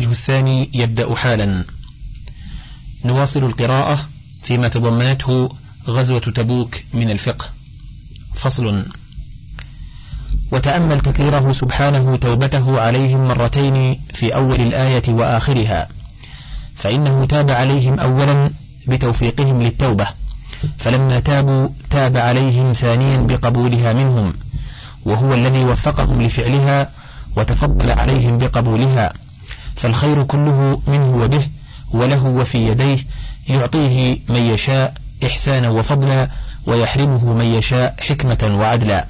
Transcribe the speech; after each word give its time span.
الوجه 0.00 0.12
الثاني 0.12 0.70
يبدأ 0.74 1.14
حالا. 1.14 1.64
نواصل 3.04 3.44
القراءة 3.44 4.08
فيما 4.42 4.68
تضمنته 4.68 5.48
غزوة 5.88 6.18
تبوك 6.18 6.80
من 6.94 7.10
الفقه. 7.10 7.48
فصل. 8.34 8.84
وتأمل 10.52 11.00
تكريره 11.00 11.52
سبحانه 11.52 12.16
توبته 12.16 12.80
عليهم 12.80 13.28
مرتين 13.28 14.00
في 14.14 14.34
أول 14.34 14.60
الآية 14.60 15.02
وآخرها 15.08 15.88
فإنه 16.76 17.26
تاب 17.26 17.50
عليهم 17.50 18.00
أولا 18.00 18.50
بتوفيقهم 18.86 19.62
للتوبة 19.62 20.06
فلما 20.78 21.20
تابوا 21.20 21.68
تاب 21.90 22.16
عليهم 22.16 22.72
ثانيا 22.72 23.16
بقبولها 23.16 23.92
منهم 23.92 24.32
وهو 25.04 25.34
الذي 25.34 25.64
وفقهم 25.64 26.22
لفعلها 26.22 26.90
وتفضل 27.36 27.90
عليهم 27.90 28.38
بقبولها. 28.38 29.12
فالخير 29.76 30.22
كله 30.22 30.80
منه 30.86 31.16
وبه 31.16 31.46
وله 31.90 32.24
وفي 32.24 32.68
يديه 32.68 32.98
يعطيه 33.48 34.18
من 34.28 34.36
يشاء 34.36 34.94
إحسانا 35.24 35.68
وفضلا 35.68 36.28
ويحرمه 36.66 37.34
من 37.34 37.44
يشاء 37.44 37.94
حكمة 38.00 38.56
وعدلا. 38.60 39.06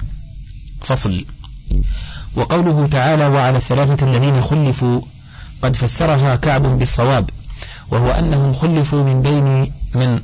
فصل. 0.81 1.25
وقوله 2.35 2.87
تعالى 2.87 3.27
وعلى 3.27 3.57
الثلاثة 3.57 4.07
الذين 4.07 4.41
خلفوا 4.41 5.01
قد 5.61 5.75
فسرها 5.75 6.35
كعب 6.35 6.79
بالصواب 6.79 7.29
وهو 7.91 8.11
أنهم 8.11 8.53
خلفوا 8.53 9.03
من 9.03 9.21
بين 9.21 9.71
من 9.95 10.19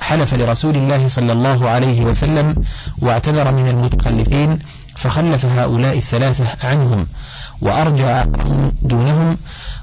حلف 0.00 0.34
لرسول 0.34 0.76
الله 0.76 1.08
صلى 1.08 1.32
الله 1.32 1.68
عليه 1.68 2.04
وسلم 2.04 2.54
واعتذر 2.98 3.52
من 3.52 3.68
المتخلفين 3.68 4.58
فخلف 4.96 5.44
هؤلاء 5.44 5.96
الثلاثة 5.96 6.66
عنهم 6.68 7.06
وأرجع 7.60 8.24
دونهم 8.82 9.36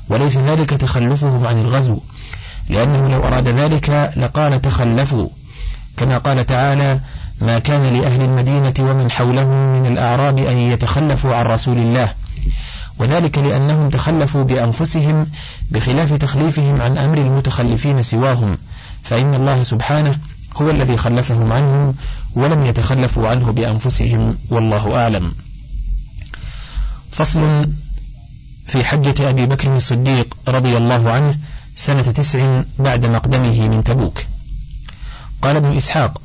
وليس 0.10 0.38
ذلك 0.38 0.70
تخلفهم 0.70 1.48
عن 1.48 1.60
الغزو. 1.60 2.00
لأنه 2.70 3.08
لو 3.08 3.24
أراد 3.24 3.48
ذلك 3.48 4.14
لقال 4.18 4.62
تخلفوا. 4.62 5.28
كما 5.98 6.18
قال 6.18 6.46
تعالى 6.46 7.00
ما 7.42 7.60
كان 7.60 7.82
لأهل 7.82 8.22
المدينة 8.22 8.74
ومن 8.80 9.12
حولهم 9.12 9.74
من 9.74 9.86
الأعراب 9.86 10.38
أن 10.38 10.58
يتخلفوا 10.58 11.36
عن 11.36 11.46
رسول 11.46 11.78
الله. 11.78 12.14
وذلك 13.00 13.38
لأنهم 13.38 13.90
تخلفوا 13.90 14.44
بأنفسهم 14.44 15.28
بخلاف 15.72 16.14
تخليفهم 16.14 16.82
عن 16.82 16.98
أمر 16.98 17.18
المتخلفين 17.18 18.04
سواهم. 18.04 18.58
فإن 19.04 19.34
الله 19.34 19.64
سبحانه 19.64 20.16
هو 20.56 20.70
الذي 20.70 20.98
خلفهم 20.98 21.52
عنهم 21.52 21.96
ولم 22.36 22.66
يتخلفوا 22.66 23.28
عنه 23.28 23.52
بأنفسهم 23.52 24.38
والله 24.50 25.02
أعلم. 25.04 25.32
فصل 27.14 27.70
في 28.68 28.84
حجة 28.84 29.30
أبي 29.30 29.46
بكر 29.46 29.76
الصديق 29.76 30.38
رضي 30.48 30.78
الله 30.78 31.12
عنه 31.12 31.36
سنة 31.76 32.02
تسع 32.02 32.62
بعد 32.80 33.06
مقدمه 33.06 33.68
من 33.68 33.84
تبوك. 33.84 34.20
قال 35.42 35.56
ابن 35.56 35.78
إسحاق 35.78 36.22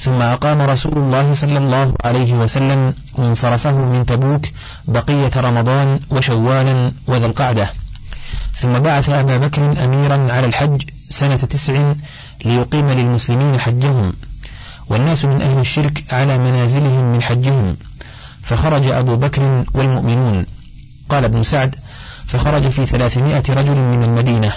ثم 0.00 0.22
أقام 0.22 0.60
رسول 0.62 0.98
الله 0.98 1.34
صلى 1.34 1.58
الله 1.58 1.94
عليه 2.04 2.34
وسلم 2.34 2.94
منصرفه 3.18 3.78
من 3.78 4.06
تبوك 4.06 4.46
بقية 4.88 5.30
رمضان 5.36 6.00
وشوالا 6.10 6.92
وذا 7.06 7.26
القعدة. 7.26 7.70
ثم 8.56 8.78
بعث 8.78 9.08
أبا 9.08 9.36
بكر 9.36 9.84
أميرا 9.84 10.32
على 10.32 10.46
الحج 10.46 10.82
سنة 11.10 11.36
تسع 11.36 11.92
ليقيم 12.44 12.90
للمسلمين 12.90 13.60
حجهم 13.60 14.12
والناس 14.88 15.24
من 15.24 15.42
أهل 15.42 15.58
الشرك 15.58 16.04
على 16.12 16.38
منازلهم 16.38 17.12
من 17.12 17.22
حجهم. 17.22 17.76
فخرج 18.44 18.86
أبو 18.86 19.16
بكر 19.16 19.64
والمؤمنون. 19.74 20.46
قال 21.08 21.24
ابن 21.24 21.42
سعد 21.42 21.76
فخرج 22.26 22.68
في 22.68 22.86
ثلاثمائة 22.86 23.42
رجل 23.48 23.76
من 23.76 24.02
المدينة 24.02 24.52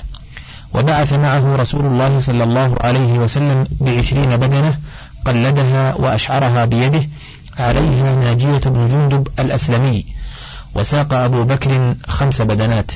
وبعث 0.74 1.14
معه 1.14 1.56
رسول 1.56 1.86
الله 1.86 2.20
صلى 2.20 2.44
الله 2.44 2.76
عليه 2.82 3.14
وسلم 3.20 3.64
بعشرين 3.82 4.38
بدنة 4.38 4.78
قلدها 5.26 5.96
وأشعرها 5.96 6.66
بيده 6.66 7.08
عليها 7.60 8.16
ناجية 8.16 8.58
بن 8.58 8.88
جندب 8.88 9.28
الأسلمي 9.40 10.06
وساق 10.76 11.14
أبو 11.14 11.44
بكر 11.44 11.96
خمس 12.08 12.42
بدنات. 12.42 12.92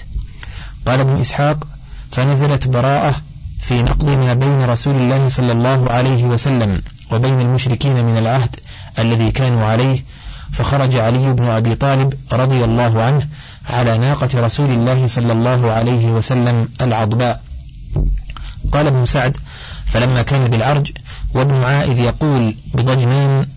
قال 0.87 0.99
ابن 0.99 1.21
إسحاق 1.21 1.67
فنزلت 2.11 2.67
براءة 2.67 3.15
في 3.61 3.81
نقض 3.83 4.09
ما 4.09 4.33
بين 4.33 4.61
رسول 4.63 4.95
الله 4.95 5.29
صلى 5.29 5.51
الله 5.51 5.91
عليه 5.91 6.23
وسلم 6.23 6.81
وبين 7.11 7.41
المشركين 7.41 8.05
من 8.05 8.17
العهد 8.17 8.55
الذي 8.99 9.31
كانوا 9.31 9.65
عليه 9.65 10.03
فخرج 10.51 10.95
علي 10.95 11.33
بن 11.33 11.45
أبي 11.45 11.75
طالب 11.75 12.13
رضي 12.33 12.63
الله 12.63 13.03
عنه 13.03 13.27
على 13.69 13.97
ناقة 13.97 14.29
رسول 14.35 14.71
الله 14.71 15.07
صلى 15.07 15.31
الله 15.31 15.71
عليه 15.71 16.05
وسلم 16.07 16.69
العضباء. 16.81 17.41
قال 18.71 18.87
ابن 18.87 19.05
سعد 19.05 19.37
فلما 19.85 20.21
كان 20.21 20.47
بالعرج 20.47 20.91
وابن 21.33 21.63
عائذ 21.63 21.99
يقول 21.99 22.55
بضجنان 22.73 23.47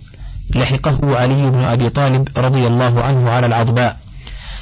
لحقه 0.55 1.17
علي 1.17 1.51
بن 1.51 1.61
أبي 1.61 1.89
طالب 1.89 2.29
رضي 2.37 2.67
الله 2.67 3.03
عنه 3.03 3.31
على 3.31 3.47
العضباء. 3.47 3.99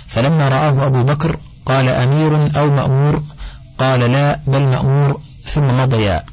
فلما 0.06 0.48
رآه 0.48 0.86
أبو 0.86 1.02
بكر 1.02 1.38
قال 1.66 1.88
أمير 1.88 2.58
أو 2.58 2.70
مأمور؟ 2.70 3.22
قال 3.78 4.00
لا 4.00 4.40
بل 4.46 4.62
مأمور. 4.62 5.20
ثم 5.46 5.80
مضيا. 5.80 6.24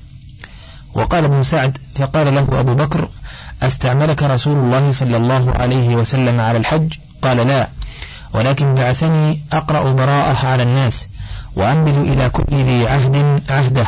وقال 0.93 1.23
ابن 1.23 1.43
سعد 1.43 1.77
فقال 1.95 2.35
له 2.35 2.59
أبو 2.59 2.73
بكر 2.73 3.09
أستعملك 3.61 4.23
رسول 4.23 4.57
الله 4.57 4.91
صلى 4.91 5.17
الله 5.17 5.51
عليه 5.51 5.95
وسلم 5.95 6.39
على 6.39 6.57
الحج؟ 6.57 6.93
قال 7.21 7.37
لا. 7.37 7.69
ولكن 8.33 8.75
بعثني 8.75 9.41
أقرأ 9.53 9.91
براءة 9.91 10.45
على 10.47 10.63
الناس 10.63 11.07
وأنبذ 11.55 11.97
إلى 11.97 12.29
كل 12.29 12.55
ذي 12.55 12.87
عهد 12.87 13.41
عهده. 13.49 13.87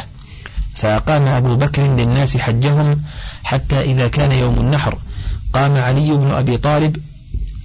فأقام 0.75 1.27
أبو 1.27 1.55
بكر 1.55 1.81
للناس 1.81 2.37
حجهم 2.37 3.01
حتى 3.43 3.81
إذا 3.81 4.07
كان 4.07 4.31
يوم 4.31 4.53
النحر. 4.53 4.97
قام 5.53 5.77
علي 5.77 6.11
بن 6.11 6.31
أبي 6.31 6.57
طالب 6.57 6.97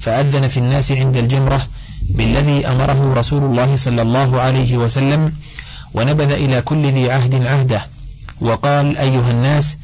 فأذن 0.01 0.49
في 0.49 0.57
الناس 0.57 0.93
عند 0.93 1.17
الجمرة 1.17 1.67
بالذي 2.11 2.67
أمره 2.67 3.15
رسول 3.15 3.43
الله 3.43 3.77
صلى 3.77 4.03
الله 4.03 4.41
عليه 4.41 4.77
وسلم 4.77 5.33
ونبذ 5.95 6.31
إلى 6.31 6.63
كل 6.63 6.87
ذي 6.87 7.11
عهد 7.11 7.47
عهده. 7.47 7.87
وقال 8.41 8.97
أيها 8.99 9.31
الناس 9.31 9.77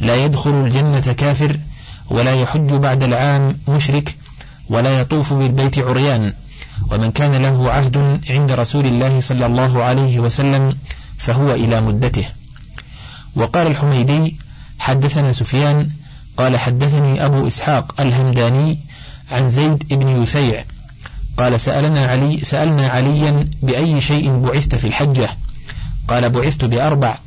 لا 0.00 0.24
يدخل 0.24 0.50
الجنة 0.50 1.12
كافر 1.12 1.58
ولا 2.10 2.34
يحج 2.34 2.74
بعد 2.74 3.02
العام 3.02 3.56
مشرك 3.68 4.16
ولا 4.68 5.00
يطوف 5.00 5.32
بالبيت 5.32 5.78
عريان 5.78 6.32
ومن 6.90 7.12
كان 7.12 7.42
له 7.42 7.72
عهد 7.72 8.20
عند 8.30 8.52
رسول 8.52 8.86
الله 8.86 9.20
صلى 9.20 9.46
الله 9.46 9.82
عليه 9.82 10.18
وسلم 10.18 10.76
فهو 11.18 11.54
إلى 11.54 11.80
مدته. 11.80 12.24
وقال 13.36 13.66
الحميدي 13.66 14.36
حدثنا 14.78 15.32
سفيان 15.32 15.88
قال 16.36 16.58
حدثني 16.58 17.24
أبو 17.24 17.46
إسحاق 17.46 18.00
الهمداني 18.00 18.78
عن 19.32 19.50
زيد 19.50 19.84
بن 19.90 20.22
يسيع 20.22 20.64
قال 21.36 21.60
سألنا 21.60 22.06
علي 22.06 22.38
سألنا 22.38 22.88
عليا 22.88 23.48
بأي 23.62 24.00
شيء 24.00 24.38
بعثت 24.38 24.74
في 24.74 24.86
الحجة؟ 24.86 25.30
قال 26.08 26.30
بعثت 26.30 26.64
بأربع 26.64 27.18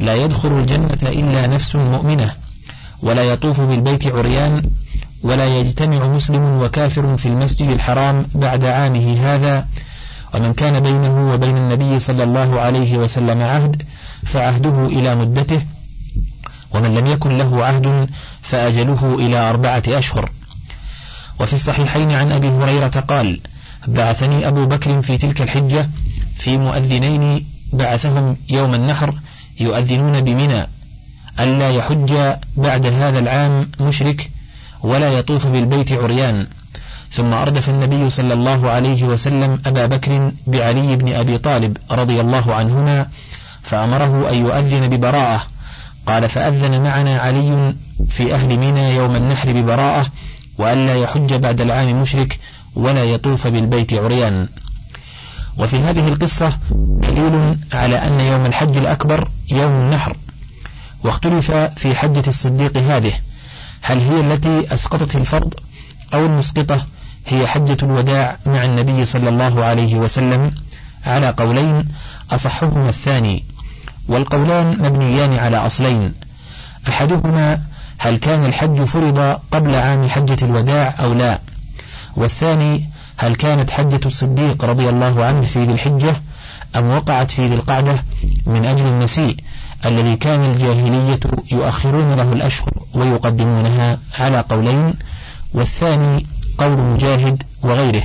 لا 0.00 0.14
يدخل 0.14 0.58
الجنة 0.58 0.98
إلا 1.02 1.46
نفس 1.46 1.76
مؤمنة 1.76 2.34
ولا 3.02 3.22
يطوف 3.22 3.60
بالبيت 3.60 4.06
عريان 4.06 4.62
ولا 5.22 5.46
يجتمع 5.46 6.08
مسلم 6.08 6.62
وكافر 6.62 7.16
في 7.16 7.26
المسجد 7.26 7.70
الحرام 7.70 8.26
بعد 8.34 8.64
عامه 8.64 9.16
هذا 9.20 9.66
ومن 10.34 10.52
كان 10.52 10.80
بينه 10.80 11.32
وبين 11.32 11.56
النبي 11.56 11.98
صلى 11.98 12.22
الله 12.22 12.60
عليه 12.60 12.96
وسلم 12.96 13.42
عهد 13.42 13.82
فعهده 14.24 14.86
إلى 14.86 15.14
مدته 15.14 15.62
ومن 16.74 16.94
لم 16.94 17.06
يكن 17.06 17.36
له 17.36 17.64
عهد 17.64 18.08
فأجله 18.42 19.14
إلى 19.14 19.36
أربعة 19.36 19.82
أشهر. 19.88 20.30
وفي 21.40 21.52
الصحيحين 21.52 22.10
عن 22.10 22.32
أبي 22.32 22.48
هريرة 22.48 23.04
قال 23.08 23.40
بعثني 23.86 24.48
أبو 24.48 24.66
بكر 24.66 25.02
في 25.02 25.18
تلك 25.18 25.42
الحجة 25.42 25.88
في 26.38 26.58
مؤذنين 26.58 27.46
بعثهم 27.72 28.36
يوم 28.48 28.74
النحر 28.74 29.14
يؤذنون 29.60 30.20
بمنى 30.20 30.66
ألا 31.40 31.70
يحج 31.70 32.14
بعد 32.56 32.86
هذا 32.86 33.18
العام 33.18 33.70
مشرك 33.80 34.30
ولا 34.82 35.08
يطوف 35.08 35.46
بالبيت 35.46 35.92
عريان. 35.92 36.46
ثم 37.12 37.32
أردف 37.32 37.68
النبي 37.68 38.10
صلى 38.10 38.34
الله 38.34 38.70
عليه 38.70 39.04
وسلم 39.04 39.58
أبا 39.66 39.86
بكر 39.86 40.32
بعلي 40.46 40.96
بن 40.96 41.12
أبي 41.12 41.38
طالب 41.38 41.76
رضي 41.90 42.20
الله 42.20 42.54
عنهما 42.54 43.06
فأمره 43.62 44.30
أن 44.30 44.34
يؤذن 44.34 44.88
ببراءة. 44.88 45.46
قال 46.06 46.28
فأذن 46.28 46.82
معنا 46.82 47.18
علي 47.18 47.74
في 48.08 48.34
أهل 48.34 48.58
منى 48.58 48.94
يوم 48.94 49.16
النحر 49.16 49.52
ببراءة 49.52 50.06
وألا 50.58 50.94
يحج 50.94 51.34
بعد 51.34 51.60
العام 51.60 52.00
مشرك 52.00 52.38
ولا 52.74 53.04
يطوف 53.04 53.46
بالبيت 53.46 53.94
عريان. 53.94 54.48
وفي 55.58 55.76
هذه 55.76 56.08
القصة 56.08 56.58
دليل 56.70 57.58
على 57.72 57.96
أن 57.96 58.20
يوم 58.20 58.46
الحج 58.46 58.76
الأكبر 58.76 59.28
يوم 59.50 59.72
النحر 59.72 60.16
واختلف 61.04 61.50
في 61.52 61.94
حجة 61.94 62.22
الصديق 62.28 62.78
هذه 62.78 63.12
هل 63.82 64.00
هي 64.00 64.20
التي 64.20 64.74
أسقطت 64.74 65.16
الفرض 65.16 65.54
أو 66.14 66.26
المسقطة 66.26 66.86
هي 67.26 67.46
حجة 67.46 67.76
الوداع 67.82 68.36
مع 68.46 68.64
النبي 68.64 69.04
صلى 69.04 69.28
الله 69.28 69.64
عليه 69.64 69.94
وسلم 69.94 70.50
على 71.06 71.28
قولين 71.28 71.88
أصحهما 72.30 72.88
الثاني 72.88 73.44
والقولان 74.08 74.78
مبنيان 74.82 75.32
على 75.34 75.56
أصلين. 75.56 76.14
أحدهما 76.88 77.62
هل 77.98 78.16
كان 78.16 78.44
الحج 78.44 78.82
فرض 78.82 79.40
قبل 79.52 79.74
عام 79.74 80.08
حجة 80.08 80.44
الوداع 80.44 80.94
أو 81.00 81.12
لا؟ 81.12 81.38
والثاني 82.16 82.88
هل 83.16 83.34
كانت 83.34 83.70
حجة 83.70 84.00
الصديق 84.06 84.64
رضي 84.64 84.88
الله 84.88 85.24
عنه 85.24 85.40
في 85.40 85.64
ذي 85.64 85.72
الحجة 85.72 86.16
أم 86.76 86.90
وقعت 86.90 87.30
في 87.30 87.48
ذي 87.48 87.54
القعدة 87.54 88.04
من 88.46 88.64
أجل 88.64 88.86
النسيء 88.86 89.36
الذي 89.86 90.16
كان 90.16 90.44
الجاهلية 90.44 91.20
يؤخرون 91.52 92.14
له 92.14 92.32
الأشهر 92.32 92.72
ويقدمونها 92.94 93.98
على 94.18 94.40
قولين 94.48 94.94
والثاني 95.54 96.26
قول 96.58 96.78
مجاهد 96.78 97.42
وغيره. 97.62 98.02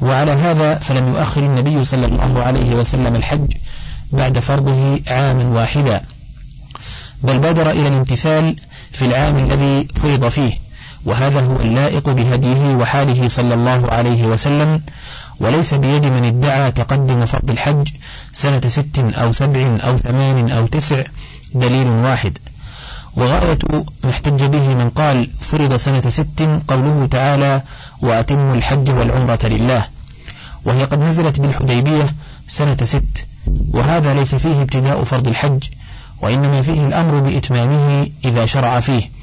وعلى 0.00 0.32
هذا 0.32 0.74
فلم 0.74 1.08
يؤخر 1.08 1.40
النبي 1.40 1.84
صلى 1.84 2.06
الله 2.06 2.42
عليه 2.42 2.74
وسلم 2.74 3.16
الحج 3.16 3.52
بعد 4.12 4.38
فرضه 4.38 5.00
عاما 5.06 5.44
واحدا. 5.44 6.02
بل 7.22 7.38
بادر 7.38 7.70
إلى 7.70 7.88
الامتثال 7.88 8.56
في 8.92 9.04
العام 9.04 9.36
الذي 9.38 9.88
فرض 9.94 10.28
فيه. 10.28 10.65
وهذا 11.06 11.40
هو 11.40 11.56
اللائق 11.56 12.10
بهديه 12.10 12.74
وحاله 12.74 13.28
صلى 13.28 13.54
الله 13.54 13.90
عليه 13.90 14.24
وسلم 14.24 14.80
وليس 15.40 15.74
بيد 15.74 16.04
من 16.04 16.24
ادعى 16.24 16.72
تقدم 16.72 17.26
فرض 17.26 17.50
الحج 17.50 17.88
سنة 18.32 18.68
ست 18.68 18.98
أو 18.98 19.32
سبع 19.32 19.78
أو 19.80 19.96
ثمان 19.96 20.50
أو 20.50 20.66
تسع 20.66 21.02
دليل 21.54 21.88
واحد. 21.88 22.38
وغاية 23.16 23.58
ما 24.04 24.10
احتج 24.10 24.44
به 24.44 24.74
من 24.74 24.90
قال 24.90 25.30
فرض 25.40 25.76
سنة 25.76 26.10
ست 26.10 26.48
قوله 26.68 27.08
تعالى 27.10 27.62
وأتم 28.00 28.52
الحج 28.54 28.90
والعمرة 28.90 29.38
لله. 29.44 29.84
وهي 30.64 30.84
قد 30.84 31.00
نزلت 31.00 31.40
بالحديبية 31.40 32.14
سنة 32.48 32.76
ست. 32.84 33.26
وهذا 33.70 34.14
ليس 34.14 34.34
فيه 34.34 34.62
ابتداء 34.62 35.04
فرض 35.04 35.28
الحج 35.28 35.64
وإنما 36.22 36.62
فيه 36.62 36.84
الأمر 36.84 37.18
بإتمامه 37.20 38.08
إذا 38.24 38.46
شرع 38.46 38.80
فيه. 38.80 39.15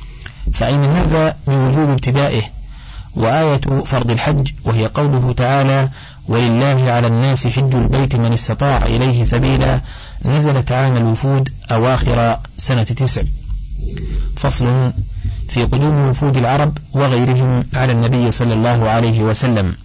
فأين 0.54 0.84
هذا 0.84 1.36
من 1.48 1.56
وجوب 1.56 1.90
ابتدائه؟ 1.90 2.42
وآية 3.16 3.62
فرض 3.86 4.12
الحج 4.12 4.52
وهي 4.64 4.86
قوله 4.86 5.34
تعالى 5.34 5.90
ولله 6.28 6.92
على 6.92 7.08
الناس 7.08 7.48
حج 7.48 7.76
البيت 7.76 8.16
من 8.16 8.34
استطاع 8.34 8.86
إليه 8.86 9.24
سبيلا 9.24 9.82
نزلت 10.26 10.72
عام 10.72 10.98
الوفود 10.98 11.50
أواخر 11.72 12.38
سنة 12.58 12.84
تسع. 12.84 13.24
فصل 14.36 14.92
في 15.50 15.64
قدوم 15.64 16.10
وفود 16.10 16.38
العرب 16.38 16.78
وغيرهم 16.94 17.64
على 17.74 17.92
النبي 17.92 18.32
صلى 18.32 18.54
الله 18.54 18.90
عليه 18.90 19.22
وسلم. 19.22 19.76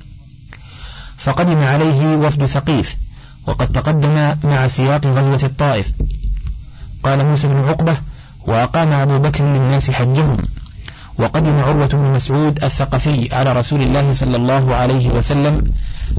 فقدم 1.18 1.58
عليه 1.58 2.16
وفد 2.16 2.46
ثقيف 2.46 2.96
وقد 3.46 3.72
تقدم 3.72 4.34
مع 4.44 4.66
سياق 4.66 5.06
غزوة 5.06 5.40
الطائف. 5.42 5.92
قال 7.04 7.26
موسى 7.26 7.48
بن 7.48 7.56
عقبة 7.68 7.96
وأقام 8.48 8.92
أبو 8.92 9.18
بكر 9.18 9.44
للناس 9.44 9.90
حجهم. 9.90 10.38
وقدم 11.18 11.56
عروة 11.56 11.86
بن 11.86 12.12
مسعود 12.12 12.64
الثقفي 12.64 13.34
على 13.34 13.52
رسول 13.52 13.82
الله 13.82 14.12
صلى 14.12 14.36
الله 14.36 14.74
عليه 14.74 15.08
وسلم 15.08 15.72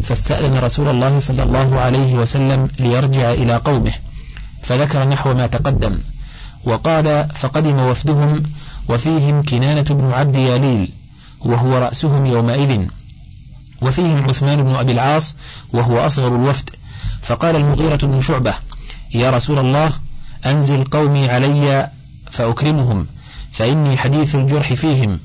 فاستأذن 0.04 0.58
رسول 0.58 0.90
الله 0.90 1.20
صلى 1.20 1.44
الله 1.44 1.80
عليه 1.80 2.14
وسلم 2.14 2.70
ليرجع 2.80 3.32
إلى 3.32 3.56
قومه 3.56 3.92
فذكر 4.64 5.08
نحو 5.08 5.34
ما 5.34 5.48
تقدم. 5.48 6.00
وقال 6.64 7.28
فقدم 7.36 7.80
وفدهم 7.80 8.44
وفيهم 8.90 9.44
كنانة 9.44 9.82
بن 9.82 10.14
عبد 10.14 10.36
ياليل 10.36 10.92
وهو 11.46 11.78
رأسهم 11.78 12.26
يومئذ. 12.26 12.88
وفيهم 13.82 14.24
عثمان 14.30 14.64
بن 14.64 14.76
أبي 14.76 14.92
العاص 14.92 15.36
وهو 15.74 16.00
أصغر 16.00 16.36
الوفد. 16.36 16.70
فقال 17.22 17.56
المغيرة 17.56 18.06
بن 18.06 18.22
شعبة 18.22 18.54
يا 19.14 19.30
رسول 19.32 19.60
الله 19.60 19.92
أنزل 20.46 20.84
قومي 20.84 21.30
علي 21.30 21.90
فأكرمهم 22.32 23.08
فإني 23.52 23.98
حديث 23.98 24.36
الجرح 24.36 24.74
فيهم. 24.74 25.20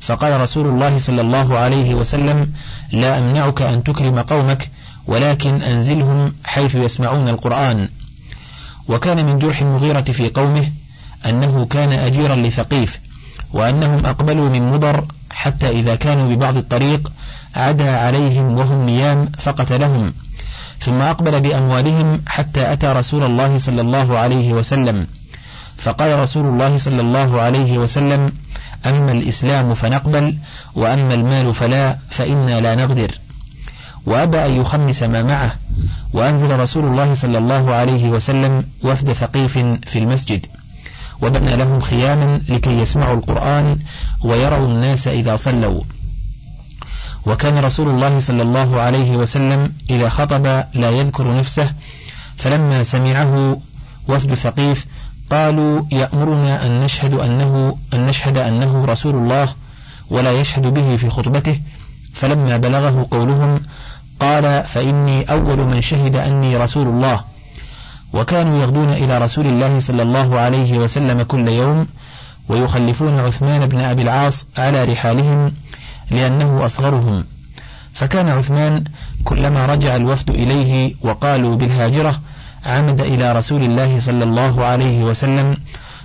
فقال 0.00 0.40
رسول 0.40 0.66
الله 0.66 0.98
صلى 0.98 1.20
الله 1.20 1.58
عليه 1.58 1.94
وسلم 1.94 2.52
لا 2.92 3.18
أمنعك 3.18 3.62
أن 3.62 3.82
تكرم 3.82 4.18
قومك 4.18 4.70
ولكن 5.06 5.62
أنزلهم 5.62 6.32
حيث 6.44 6.74
يسمعون 6.74 7.28
القرآن. 7.28 7.88
وكان 8.88 9.26
من 9.26 9.38
جرح 9.38 9.60
المغيرة 9.60 10.00
في 10.00 10.28
قومه 10.28 10.70
أنه 11.26 11.66
كان 11.70 11.92
أجيرا 11.92 12.36
لثقيف 12.36 13.00
وأنهم 13.52 14.06
أقبلوا 14.06 14.48
من 14.48 14.70
مضر 14.70 15.04
حتى 15.30 15.68
إذا 15.68 15.94
كانوا 15.94 16.28
ببعض 16.28 16.56
الطريق 16.56 17.12
عدا 17.54 17.96
عليهم 17.96 18.58
وهم 18.58 18.84
نيام 18.84 19.32
فقتلهم. 19.38 20.14
ثم 20.78 21.00
أقبل 21.00 21.40
بأموالهم 21.40 22.22
حتى 22.26 22.72
أتى 22.72 22.86
رسول 22.86 23.22
الله 23.22 23.58
صلى 23.58 23.80
الله 23.80 24.18
عليه 24.18 24.52
وسلم. 24.52 25.06
فقال 25.78 26.18
رسول 26.18 26.46
الله 26.46 26.78
صلى 26.78 27.00
الله 27.00 27.40
عليه 27.40 27.78
وسلم 27.78 28.32
أما 28.86 29.12
الإسلام 29.12 29.74
فنقبل 29.74 30.36
وأما 30.74 31.14
المال 31.14 31.54
فلا 31.54 31.98
فإنا 32.10 32.60
لا 32.60 32.74
نقدر 32.74 33.18
وأبى 34.06 34.46
أن 34.46 34.60
يخمس 34.60 35.02
ما 35.02 35.22
معه 35.22 35.56
وأنزل 36.12 36.58
رسول 36.58 36.84
الله 36.84 37.14
صلى 37.14 37.38
الله 37.38 37.74
عليه 37.74 38.08
وسلم 38.08 38.66
وفد 38.82 39.12
ثقيف 39.12 39.58
في 39.86 39.98
المسجد. 39.98 40.46
وبنى 41.22 41.56
لهم 41.56 41.80
خياما 41.80 42.40
لكي 42.48 42.70
يسمعوا 42.70 43.16
القرآن 43.16 43.78
ويروا 44.24 44.66
الناس 44.66 45.08
إذا 45.08 45.36
صلوا. 45.36 45.82
وكان 47.26 47.58
رسول 47.58 47.88
الله 47.88 48.20
صلى 48.20 48.42
الله 48.42 48.80
عليه 48.80 49.16
وسلم 49.16 49.72
إذا 49.90 50.08
خطب 50.08 50.46
لا 50.74 50.90
يذكر 50.90 51.34
نفسه 51.34 51.72
فلما 52.36 52.82
سمعه 52.82 53.60
وفد 54.08 54.34
ثقيف 54.34 54.86
قالوا 55.30 55.82
يأمرنا 55.92 56.66
أن 56.66 56.80
نشهد 56.80 57.14
أنه 57.14 57.76
أن 57.94 58.04
نشهد 58.04 58.38
أنه 58.38 58.84
رسول 58.84 59.14
الله 59.14 59.48
ولا 60.10 60.32
يشهد 60.32 60.66
به 60.66 60.96
في 60.96 61.10
خطبته. 61.10 61.60
فلما 62.12 62.56
بلغه 62.56 63.06
قولهم 63.10 63.60
قال 64.20 64.64
فإني 64.64 65.30
أول 65.30 65.58
من 65.58 65.80
شهد 65.80 66.16
أني 66.16 66.56
رسول 66.56 66.88
الله. 66.88 67.20
وكانوا 68.12 68.62
يغدون 68.62 68.90
إلى 68.90 69.18
رسول 69.18 69.46
الله 69.46 69.80
صلى 69.80 70.02
الله 70.02 70.40
عليه 70.40 70.78
وسلم 70.78 71.22
كل 71.22 71.48
يوم 71.48 71.86
ويخلفون 72.48 73.18
عثمان 73.20 73.66
بن 73.66 73.80
أبي 73.80 74.02
العاص 74.02 74.46
على 74.58 74.84
رحالهم 74.84 75.52
لأنه 76.10 76.66
أصغرهم. 76.66 77.24
فكان 77.92 78.28
عثمان 78.28 78.84
كلما 79.24 79.66
رجع 79.66 79.96
الوفد 79.96 80.30
إليه 80.30 80.94
وقالوا 81.02 81.56
بالهاجرة 81.56 82.20
عمد 82.64 83.00
إلى 83.00 83.32
رسول 83.32 83.62
الله 83.62 84.00
صلى 84.00 84.24
الله 84.24 84.64
عليه 84.64 85.04
وسلم 85.04 85.56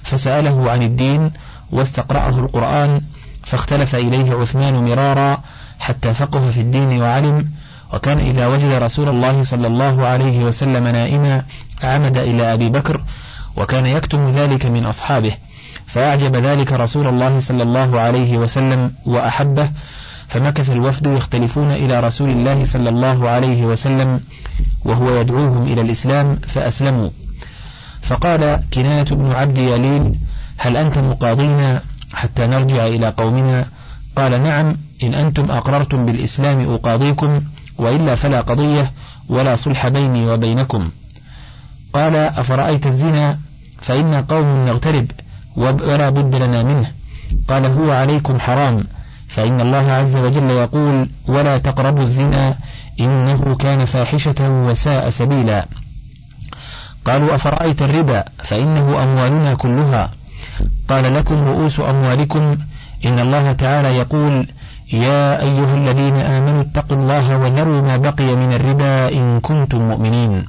فسأله 0.04 0.72
عن 0.72 0.84
الدين 0.84 1.32
واستقرأه 1.72 2.40
القرآن 2.40 3.02
فاختلف 3.44 3.96
إليه 3.96 4.34
عثمان 4.36 4.86
مرارا 4.86 5.38
حتى 5.80 6.14
فقه 6.14 6.50
في 6.52 6.62
الدين 6.62 7.02
وعلم 7.02 7.50
وكان 7.94 8.20
إذا 8.20 8.48
وجد 8.48 8.72
رسول 8.72 9.10
الله 9.10 9.44
صلى 9.44 9.68
الله 9.68 10.08
عليه 10.08 10.44
وسلم 10.44 10.88
نائما 10.88 11.44
عمد 11.84 12.18
إلى 12.18 12.54
أبي 12.54 12.70
بكر 12.70 13.02
وكان 13.58 13.86
يكتم 13.86 14.32
ذلك 14.32 14.66
من 14.66 14.86
أصحابه 14.86 15.32
فأعجب 15.88 16.36
ذلك 16.36 16.72
رسول 16.72 17.08
الله 17.08 17.40
صلى 17.40 17.64
الله 17.64 18.00
عليه 18.00 18.38
وسلم 18.38 18.94
وأحبه 19.06 19.70
فمكث 20.30 20.70
الوفد 20.72 21.08
يختلفون 21.08 21.72
إلى 21.72 22.00
رسول 22.00 22.30
الله 22.30 22.66
صلى 22.66 22.90
الله 22.90 23.30
عليه 23.30 23.66
وسلم 23.66 24.20
وهو 24.86 25.20
يدعوهم 25.20 25.64
إلى 25.64 25.82
الإسلام 25.82 26.36
فأسلموا. 26.36 27.10
فقال 28.02 28.62
كنانة 28.74 29.16
بن 29.16 29.32
عبد 29.32 29.58
يليل 29.58 30.16
هل 30.58 30.78
أنت 30.78 30.98
مقاضينا 30.98 31.82
حتى 32.14 32.48
نرجع 32.48 32.88
إلى 32.88 33.10
قومنا؟ 33.18 33.66
قال 34.16 34.44
نعم 34.44 34.76
إن 35.04 35.14
أنتم 35.14 35.52
أقررتم 35.52 36.06
بالإسلام 36.06 36.74
أقاضيكم 36.74 37.42
وإلا 37.78 38.16
فلا 38.16 38.42
قضية 38.42 38.92
ولا 39.30 39.56
صلح 39.56 39.88
بيني 39.88 40.32
وبينكم. 40.32 40.90
قال 41.94 42.16
أفرأيت 42.16 42.88
الزنا؟ 42.88 43.40
فإن 43.82 44.14
قوم 44.14 44.66
نغترب 44.66 45.12
ولا 45.58 46.10
بد 46.10 46.36
لنا 46.36 46.64
منه. 46.64 46.92
قال 47.48 47.66
هو 47.66 47.92
عليكم 47.92 48.40
حرام 48.40 48.84
فإن 49.30 49.62
الله 49.62 49.92
عز 49.92 50.16
وجل 50.16 50.50
يقول 50.50 51.10
ولا 51.28 51.58
تقربوا 51.58 52.04
الزنا 52.04 52.56
إنه 53.00 53.56
كان 53.56 53.86
فاحشة 53.86 54.50
وساء 54.50 55.10
سبيلا 55.10 55.66
قالوا 57.06 57.36
أفرأيت 57.36 57.82
الربا؟ 57.82 58.24
فإنه 58.44 59.04
أموالنا 59.04 59.54
كلها 59.54 60.12
قال 60.90 61.14
لكم 61.14 61.44
رؤوس 61.44 61.80
أموالكم 61.80 62.58
إن 63.06 63.20
الله 63.20 63.52
تعالى 63.52 63.98
يقول 63.98 64.48
يا 64.94 65.42
أيها 65.42 65.76
الذين 65.76 66.16
آمنوا 66.16 66.62
اتقوا 66.62 66.98
الله 66.98 67.38
وذروا 67.38 67.82
ما 67.82 67.98
بقي 67.98 68.36
من 68.36 68.54
الربا 68.54 69.10
إن 69.10 69.40
كنتم 69.40 69.88
مؤمنين 69.88 70.46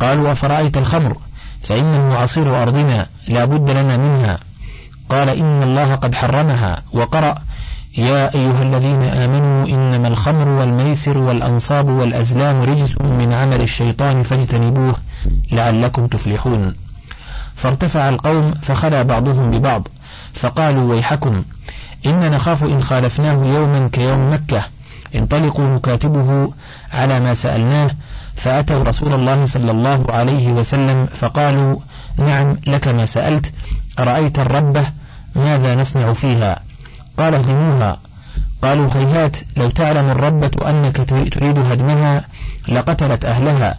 قالوا 0.00 0.32
أفرأيت 0.32 0.76
الخمر؟ 0.76 1.16
فإنه 1.62 2.14
عصير 2.14 2.62
أرضنا 2.62 3.06
لا 3.28 3.44
بد 3.44 3.70
لنا 3.70 3.96
منها 3.96 4.38
قال 5.08 5.28
إن 5.28 5.62
الله 5.62 5.94
قد 5.94 6.14
حرمها 6.14 6.82
وقرأ 6.92 7.34
يا 7.96 8.34
أيها 8.34 8.62
الذين 8.62 9.02
آمنوا 9.02 9.66
إنما 9.66 10.08
الخمر 10.08 10.48
والميسر 10.48 11.18
والأنصاب 11.18 11.88
والأزلام 11.88 12.62
رجس 12.62 13.00
من 13.00 13.32
عمل 13.32 13.60
الشيطان 13.60 14.22
فاجتنبوه 14.22 14.94
لعلكم 15.52 16.06
تفلحون. 16.06 16.74
فارتفع 17.54 18.08
القوم 18.08 18.50
فخلا 18.50 19.02
بعضهم 19.02 19.50
ببعض 19.50 19.88
فقالوا 20.32 20.90
ويحكم 20.90 21.44
إن 22.06 22.30
نخاف 22.30 22.64
إن 22.64 22.82
خالفناه 22.82 23.44
يوما 23.44 23.88
كيوم 23.88 24.32
مكة 24.32 24.62
انطلقوا 25.14 25.68
نكاتبه 25.68 26.52
على 26.92 27.20
ما 27.20 27.34
سألناه 27.34 27.90
فأتوا 28.34 28.82
رسول 28.84 29.12
الله 29.14 29.46
صلى 29.46 29.70
الله 29.70 30.06
عليه 30.10 30.52
وسلم 30.52 31.06
فقالوا 31.06 31.76
نعم 32.18 32.56
لك 32.66 32.88
ما 32.88 33.06
سألت 33.06 33.52
أرأيت 33.98 34.38
الربة 34.38 34.84
ماذا 35.34 35.74
نصنع 35.74 36.12
فيها؟ 36.12 36.63
قال 37.18 37.34
اهدموها 37.34 37.98
قالوا 38.62 38.88
هيهات 38.94 39.36
لو 39.56 39.70
تعلم 39.70 40.10
الربة 40.10 40.70
أنك 40.70 40.96
تريد 41.32 41.58
هدمها 41.58 42.24
لقتلت 42.68 43.24
أهلها. 43.24 43.78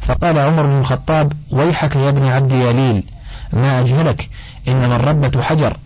فقال 0.00 0.38
عمر 0.38 0.66
بن 0.66 0.78
الخطاب 0.78 1.32
ويحك 1.50 1.96
يا 1.96 2.08
ابن 2.08 2.24
عبد 2.24 2.52
ياليل 2.52 3.04
ما 3.52 3.80
أجهلك؟ 3.80 4.28
إنما 4.68 4.96
الربة 4.96 5.42
حجر. 5.42 5.76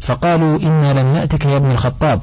فقالوا 0.00 0.58
إنا 0.58 1.00
لم 1.00 1.12
نأتك 1.12 1.44
يا 1.44 1.56
ابن 1.56 1.70
الخطاب. 1.70 2.22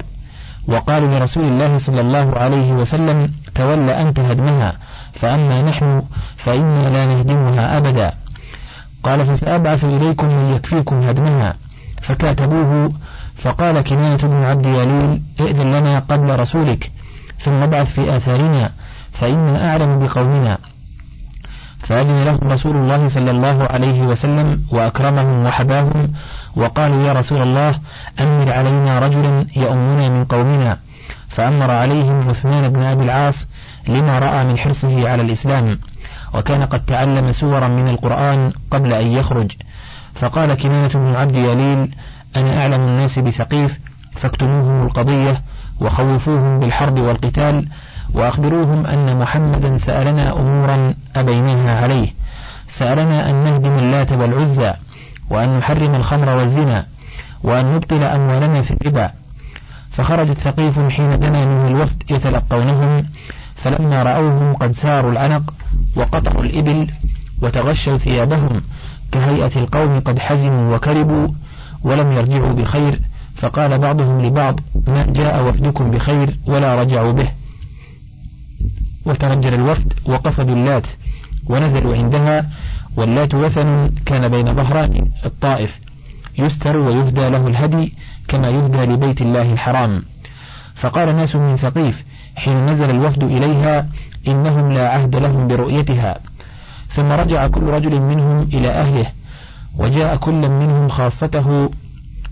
وقالوا 0.68 1.18
لرسول 1.18 1.44
الله 1.44 1.78
صلى 1.78 2.00
الله 2.00 2.38
عليه 2.38 2.72
وسلم 2.72 3.32
تولى 3.54 4.02
أنت 4.02 4.20
هدمها 4.20 4.76
فأما 5.12 5.62
نحن 5.62 6.02
فإنا 6.36 6.88
لا 6.90 7.06
نهدمها 7.06 7.78
أبدا. 7.78 8.12
قال 9.02 9.26
فسأبعث 9.26 9.84
إليكم 9.84 10.26
من 10.26 10.54
يكفيكم 10.54 11.02
هدمها. 11.02 11.54
فكاتبوه 12.02 12.92
فقال 13.34 13.80
كنانة 13.80 14.16
بن 14.16 14.42
عبد 14.42 14.66
يليل 14.66 15.22
ائذن 15.40 15.70
لنا 15.70 15.98
قبل 15.98 16.38
رسولك 16.38 16.90
ثم 17.38 17.52
ابعث 17.52 17.94
في 17.94 18.16
آثارنا 18.16 18.72
فإنا 19.12 19.70
أعلم 19.70 19.98
بقومنا. 19.98 20.58
فأذن 21.78 22.24
لهم 22.24 22.52
رسول 22.52 22.76
الله 22.76 23.08
صلى 23.08 23.30
الله 23.30 23.64
عليه 23.64 24.02
وسلم 24.02 24.62
وأكرمهم 24.70 25.46
وحباهم 25.46 26.12
وقالوا 26.56 27.06
يا 27.06 27.12
رسول 27.12 27.42
الله 27.42 27.74
أمر 28.20 28.52
علينا 28.52 28.98
رجلا 28.98 29.46
يؤمنا 29.56 30.08
من 30.08 30.24
قومنا. 30.24 30.78
فأمر 31.28 31.70
عليهم 31.70 32.28
عثمان 32.28 32.68
بن 32.68 32.82
أبي 32.82 33.04
العاص 33.04 33.46
لما 33.88 34.18
رأى 34.18 34.44
من 34.44 34.58
حرصه 34.58 35.08
على 35.08 35.22
الإسلام 35.22 35.78
وكان 36.34 36.62
قد 36.62 36.84
تعلم 36.84 37.32
سورا 37.32 37.68
من 37.68 37.88
القرآن 37.88 38.52
قبل 38.70 38.92
أن 38.92 39.06
يخرج. 39.06 39.52
فقال 40.14 40.54
كنانة 40.54 40.88
بن 40.94 41.14
عبد 41.16 41.36
يليل 41.36 41.94
أنا 42.36 42.60
أعلم 42.62 42.80
الناس 42.80 43.18
بثقيف 43.18 43.78
فاكتموهم 44.12 44.86
القضية 44.86 45.42
وخوفوهم 45.80 46.58
بالحرب 46.60 46.98
والقتال 46.98 47.68
وأخبروهم 48.14 48.86
أن 48.86 49.18
محمدا 49.18 49.76
سألنا 49.76 50.32
أمورا 50.40 50.94
أبيناها 51.16 51.82
عليه. 51.82 52.08
سألنا 52.66 53.30
أن 53.30 53.44
نهدم 53.44 53.78
اللات 53.78 54.12
والعزى 54.12 54.74
وأن 55.30 55.58
نحرم 55.58 55.94
الخمر 55.94 56.28
والزنا 56.28 56.86
وأن 57.42 57.74
نبطل 57.74 58.02
أموالنا 58.02 58.62
في 58.62 58.70
الربا. 58.70 59.10
فخرجت 59.90 60.38
ثقيف 60.38 60.80
حين 60.80 61.18
دنا 61.18 61.44
منه 61.44 61.68
الوفد 61.68 62.02
يتلقونهم 62.10 63.06
فلما 63.54 64.02
رأوهم 64.02 64.54
قد 64.54 64.70
ساروا 64.70 65.12
العنق 65.12 65.54
وقطعوا 65.96 66.42
الإبل 66.42 66.90
وتغشوا 67.42 67.96
ثيابهم 67.96 68.62
كهيئة 69.12 69.56
القوم 69.56 70.00
قد 70.00 70.18
حزموا 70.18 70.76
وكربوا 70.76 71.28
ولم 71.84 72.12
يرجعوا 72.12 72.52
بخير 72.52 73.00
فقال 73.34 73.78
بعضهم 73.78 74.20
لبعض 74.20 74.60
ما 74.86 75.06
جاء 75.08 75.48
وفدكم 75.48 75.90
بخير 75.90 76.38
ولا 76.46 76.82
رجعوا 76.82 77.12
به. 77.12 77.28
وترجل 79.06 79.54
الوفد 79.54 79.92
وقصدوا 80.06 80.54
اللات 80.54 80.86
ونزلوا 81.46 81.96
عندها 81.96 82.50
واللات 82.96 83.34
وثن 83.34 83.90
كان 84.06 84.28
بين 84.28 84.54
ظهران 84.54 85.10
الطائف 85.24 85.80
يستر 86.38 86.76
ويهدى 86.76 87.28
له 87.28 87.46
الهدي 87.46 87.94
كما 88.28 88.48
يهدى 88.48 88.78
لبيت 88.78 89.22
الله 89.22 89.52
الحرام. 89.52 90.02
فقال 90.74 91.16
ناس 91.16 91.36
من 91.36 91.56
ثقيف 91.56 92.04
حين 92.36 92.66
نزل 92.66 92.90
الوفد 92.90 93.22
إليها 93.22 93.88
إنهم 94.28 94.72
لا 94.72 94.88
عهد 94.88 95.16
لهم 95.16 95.46
برؤيتها. 95.48 96.18
ثم 96.88 97.12
رجع 97.12 97.46
كل 97.46 97.62
رجل 97.62 98.00
منهم 98.00 98.42
إلى 98.42 98.68
أهله 98.68 99.06
وجاء 99.78 100.16
كل 100.16 100.48
منهم 100.48 100.88
خاصته 100.88 101.70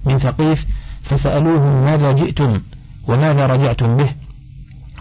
من 0.05 0.19
ثقيف 0.19 0.67
فسألوهم 1.03 1.85
ماذا 1.85 2.13
جئتم 2.13 2.61
وماذا 3.09 3.47
رجعتم 3.47 3.97
به؟ 3.97 4.11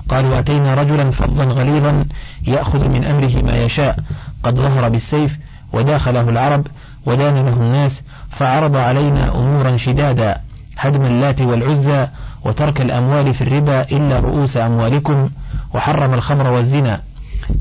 قالوا 0.09 0.39
أتينا 0.39 0.73
رجلا 0.73 1.09
فظا 1.09 1.43
غليظا 1.43 2.05
يأخذ 2.47 2.87
من 2.87 3.05
أمره 3.05 3.41
ما 3.41 3.63
يشاء 3.63 3.99
قد 4.43 4.55
ظهر 4.55 4.89
بالسيف 4.89 5.39
وداخله 5.73 6.29
العرب 6.29 6.67
ودان 7.05 7.45
له 7.45 7.53
الناس 7.53 8.03
فعرض 8.29 8.75
علينا 8.75 9.39
أمورا 9.39 9.77
شدادا 9.77 10.41
هدم 10.77 11.01
اللات 11.01 11.41
والعزى 11.41 12.07
وترك 12.45 12.81
الأموال 12.81 13.33
في 13.33 13.41
الربا 13.41 13.81
إلا 13.81 14.19
رؤوس 14.19 14.57
أموالكم 14.57 15.29
وحرم 15.73 16.13
الخمر 16.13 16.51
والزنا. 16.51 17.01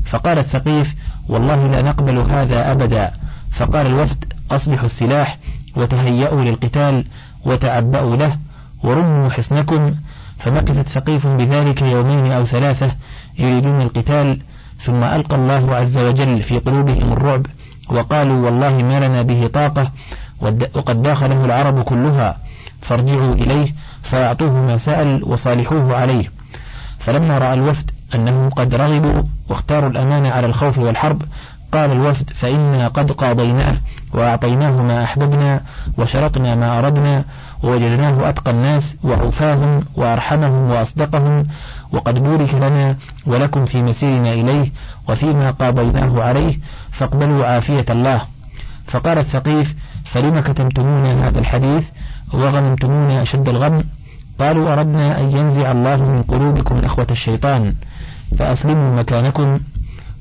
فقال 0.05 0.37
الثقيف 0.37 0.95
والله 1.29 1.67
لا 1.67 1.81
نقبل 1.81 2.17
هذا 2.17 2.71
أبدا. 2.71 3.11
فقال 3.51 3.87
الوفد 3.87 4.33
أصلحوا 4.51 4.85
السلاح 4.85 5.37
وتهيأوا 5.75 6.41
للقتال 6.41 7.05
وتعبأوا 7.45 8.15
له 8.15 8.37
ورموا 8.83 9.29
حصنكم 9.29 9.95
فمكثت 10.37 10.87
ثقيف 10.87 11.27
بذلك 11.27 11.81
يومين 11.81 12.31
أو 12.31 12.45
ثلاثة 12.45 12.91
يريدون 13.39 13.81
القتال 13.81 14.41
ثم 14.79 15.03
ألقى 15.03 15.35
الله 15.35 15.75
عز 15.75 15.97
وجل 15.97 16.41
في 16.41 16.59
قلوبهم 16.59 17.13
الرعب 17.13 17.45
وقالوا 17.89 18.45
والله 18.45 18.77
ما 18.77 18.99
لنا 19.07 19.21
به 19.21 19.47
طاقة 19.47 19.91
وقد 20.75 21.01
داخله 21.01 21.45
العرب 21.45 21.81
كلها 21.81 22.37
فارجعوا 22.81 23.33
إليه 23.33 23.73
فأعطوه 24.01 24.65
ما 24.65 24.77
سأل 24.77 25.23
وصالحوه 25.23 25.95
عليه. 25.95 26.31
فلما 26.99 27.37
رأى 27.37 27.53
الوفد 27.53 27.91
أنهم 28.15 28.49
قد 28.49 28.75
رغبوا 28.75 29.23
واختاروا 29.49 29.89
الأمان 29.89 30.25
على 30.25 30.47
الخوف 30.47 30.79
والحرب 30.79 31.21
قال 31.71 31.91
الوفد 31.91 32.29
فإنا 32.29 32.87
قد 32.87 33.11
قاضيناه 33.11 33.77
وأعطيناه 34.13 34.81
ما 34.81 35.03
أحببنا 35.03 35.61
وشرطنا 35.97 36.55
ما 36.55 36.79
أردنا 36.79 37.25
ووجدناه 37.63 38.29
أتقى 38.29 38.51
الناس 38.51 38.95
وأوفاهم 39.03 39.85
وأرحمهم 39.95 40.71
وأصدقهم 40.71 41.43
وقد 41.91 42.19
بورك 42.19 42.53
لنا 42.53 42.95
ولكم 43.25 43.65
في 43.65 43.81
مسيرنا 43.81 44.33
إليه 44.33 44.71
وفيما 45.09 45.51
قاضيناه 45.51 46.23
عليه 46.23 46.59
فاقبلوا 46.91 47.45
عافية 47.45 47.85
الله. 47.89 48.21
فقال 48.87 49.17
الثقيف 49.17 49.75
فلم 50.05 50.39
كتمتمون 50.39 51.05
هذا 51.05 51.39
الحديث 51.39 51.89
وغنمتمون 52.33 53.11
أشد 53.11 53.49
الغم؟ 53.49 53.83
قالوا 54.39 54.73
أردنا 54.73 55.19
أن 55.19 55.31
ينزع 55.31 55.71
الله 55.71 55.95
من 55.95 56.23
قلوبكم 56.23 56.75
إخوة 56.79 57.07
الشيطان 57.11 57.75
فأسلموا 58.37 58.95
مكانكم. 58.95 59.59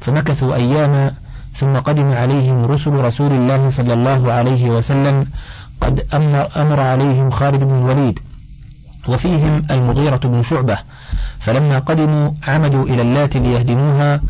فمكثوا 0.01 0.55
أياما 0.55 1.15
ثم 1.59 1.77
قدم 1.79 2.13
عليهم 2.13 2.65
رسل 2.65 2.93
رسول 2.93 3.33
الله 3.33 3.69
صلى 3.69 3.95
الله 3.95 4.33
عليه 4.33 4.71
وسلم 4.71 5.27
قد 5.81 6.07
أمر, 6.15 6.49
أمر 6.57 6.81
عليهم 6.81 7.31
خالد 7.31 7.65
بن 7.65 7.75
الوليد 7.75 8.19
وفيهم 9.09 9.63
المغيرة 9.71 10.21
بن 10.25 10.43
شعبة 10.43 10.79
فلما 11.39 11.79
قدموا 11.79 12.31
عمدوا 12.49 12.85
إلى 12.85 13.03
اللات 13.03 13.37
ليهدموها 13.37 14.21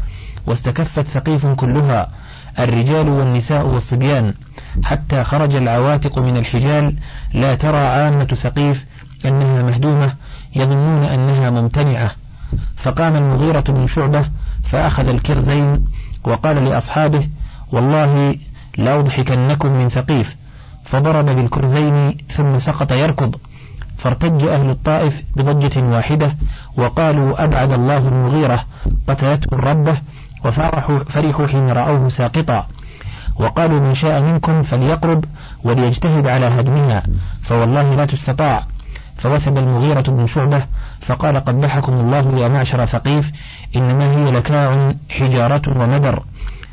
واستكفت 0.46 1.06
ثقيف 1.06 1.46
كلها 1.46 2.08
الرجال 2.58 3.08
والنساء 3.08 3.66
والصبيان 3.66 4.34
حتى 4.84 5.24
خرج 5.24 5.54
العواتق 5.54 6.18
من 6.18 6.36
الحجال 6.36 6.96
لا 7.34 7.54
ترى 7.54 7.78
عامة 7.78 8.26
ثقيف 8.26 8.86
أنها 9.24 9.62
مهدومة 9.62 10.14
يظنون 10.56 11.02
أنها 11.04 11.50
ممتنعة. 11.50 12.10
فقام 12.76 13.16
المغيرة 13.16 13.60
بن 13.60 13.86
شعبة 13.86 14.24
فأخذ 14.64 15.08
الكرزين 15.08 15.84
وقال 16.28 16.64
لأصحابه 16.64 17.28
والله 17.72 18.34
لأضحكنكم 18.78 19.72
من 19.72 19.88
ثقيف. 19.88 20.36
فضرب 20.84 21.24
بالكرزين 21.24 22.16
ثم 22.28 22.58
سقط 22.58 22.92
يركض. 22.92 23.34
فارتج 23.96 24.44
أهل 24.44 24.70
الطائف 24.70 25.22
بضجة 25.36 25.82
واحدة 25.82 26.36
وقالوا 26.76 27.44
أبعد 27.44 27.72
الله 27.72 28.08
المغيرة. 28.08 28.64
قتلته 29.08 29.54
الربة 29.54 29.96
وفرحوا 30.44 30.98
فرحوا 30.98 31.46
حين 31.46 31.68
رأوه 31.70 32.08
ساقطا. 32.08 32.66
وقالوا 33.40 33.80
من 33.80 33.94
شاء 33.94 34.22
منكم 34.22 34.62
فليقرب 34.62 35.24
وليجتهد 35.64 36.26
على 36.26 36.46
هدمها. 36.46 37.02
فوالله 37.42 37.94
لا 37.94 38.04
تستطاع. 38.04 38.66
فوثب 39.16 39.58
المغيرة 39.58 40.00
بن 40.00 40.26
شعبة 40.26 40.62
فقال 41.00 41.36
قبحكم 41.36 41.92
الله 41.92 42.38
يا 42.38 42.48
معشر 42.48 42.84
ثقيف 42.84 43.32
إنما 43.76 44.10
هي 44.10 44.30
لكاع 44.30 44.94
حجارة 45.10 45.62
ومدر. 45.76 46.22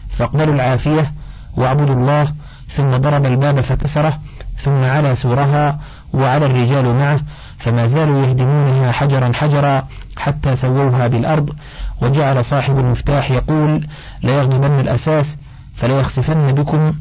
فاقبلوا 0.09 0.55
العافية 0.55 1.11
واعبدوا 1.57 1.95
الله 1.95 2.33
ثم 2.67 2.97
ضرب 2.97 3.25
الباب 3.25 3.61
فكسره 3.61 4.19
ثم 4.57 4.83
على 4.83 5.15
سورها 5.15 5.79
وعلى 6.13 6.45
الرجال 6.45 6.85
معه 6.85 7.19
فما 7.57 7.87
زالوا 7.87 8.25
يهدمونها 8.25 8.91
حجرا 8.91 9.31
حجرا 9.33 9.87
حتى 10.17 10.55
سووها 10.55 11.07
بالأرض. 11.07 11.55
وجعل 12.01 12.45
صاحب 12.45 12.79
المفتاح 12.79 13.31
يقول 13.31 13.87
ليغلبن 14.23 14.79
الأساس 14.79 15.37
فليخسفن 15.75 16.51
بكم. 16.51 16.93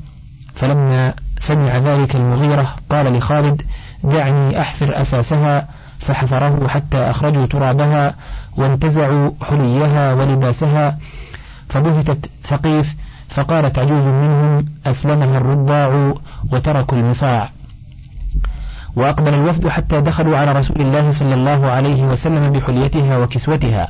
فلما 0.54 1.14
سمع 1.38 1.78
ذلك 1.78 2.16
المغيرة 2.16 2.74
قال 2.90 3.12
لخالد 3.12 3.62
دعني 4.04 4.60
أحفر 4.60 5.00
أساسها 5.00 5.68
فحفره 6.04 6.68
حتى 6.68 6.96
أخرجوا 6.96 7.46
ترابها 7.46 8.14
وانتزعوا 8.56 9.30
حليها 9.42 10.14
ولباسها 10.14 10.98
فبهتت 11.68 12.30
ثقيف 12.42 12.94
فقالت 13.28 13.78
عجوز 13.78 14.04
منهم 14.04 14.64
أسلمها 14.86 15.38
الرضاع 15.38 16.14
وتركوا 16.52 16.98
المصاع. 16.98 17.50
وأقبل 18.96 19.34
الوفد 19.34 19.68
حتى 19.68 20.00
دخلوا 20.00 20.38
على 20.38 20.52
رسول 20.52 20.80
الله 20.80 21.10
صلى 21.10 21.34
الله 21.34 21.66
عليه 21.66 22.04
وسلم 22.04 22.52
بحليتها 22.52 23.18
وكسوتها 23.18 23.88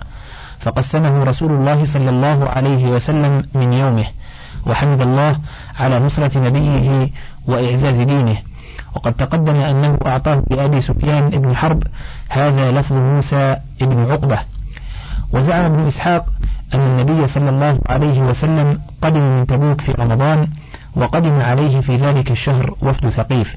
فقسمه 0.58 1.24
رسول 1.24 1.52
الله 1.52 1.84
صلى 1.84 2.10
الله 2.10 2.48
عليه 2.48 2.86
وسلم 2.88 3.42
من 3.54 3.72
يومه 3.72 4.06
وحمد 4.66 5.00
الله 5.00 5.36
على 5.78 5.98
نصرة 5.98 6.38
نبيه 6.38 7.10
وإعزاز 7.46 7.96
دينه. 7.96 8.36
وقد 8.94 9.12
تقدم 9.12 9.56
أنه 9.56 9.98
أعطاه 10.06 10.42
لأبي 10.50 10.80
سفيان 10.80 11.30
بن 11.30 11.56
حرب 11.56 11.82
هذا 12.28 12.70
لفظ 12.70 12.96
موسى 12.96 13.56
بن 13.80 14.10
عقبة. 14.12 14.38
وزعم 15.32 15.64
ابن 15.64 15.86
إسحاق 15.86 16.26
أن 16.74 16.80
النبي 16.80 17.26
صلى 17.26 17.50
الله 17.50 17.78
عليه 17.86 18.20
وسلم 18.20 18.80
قدم 19.02 19.22
من 19.22 19.46
تبوك 19.46 19.80
في 19.80 19.92
رمضان 19.92 20.48
وقدم 20.96 21.40
عليه 21.40 21.80
في 21.80 21.96
ذلك 21.96 22.30
الشهر 22.30 22.74
وفد 22.82 23.08
ثقيف. 23.08 23.56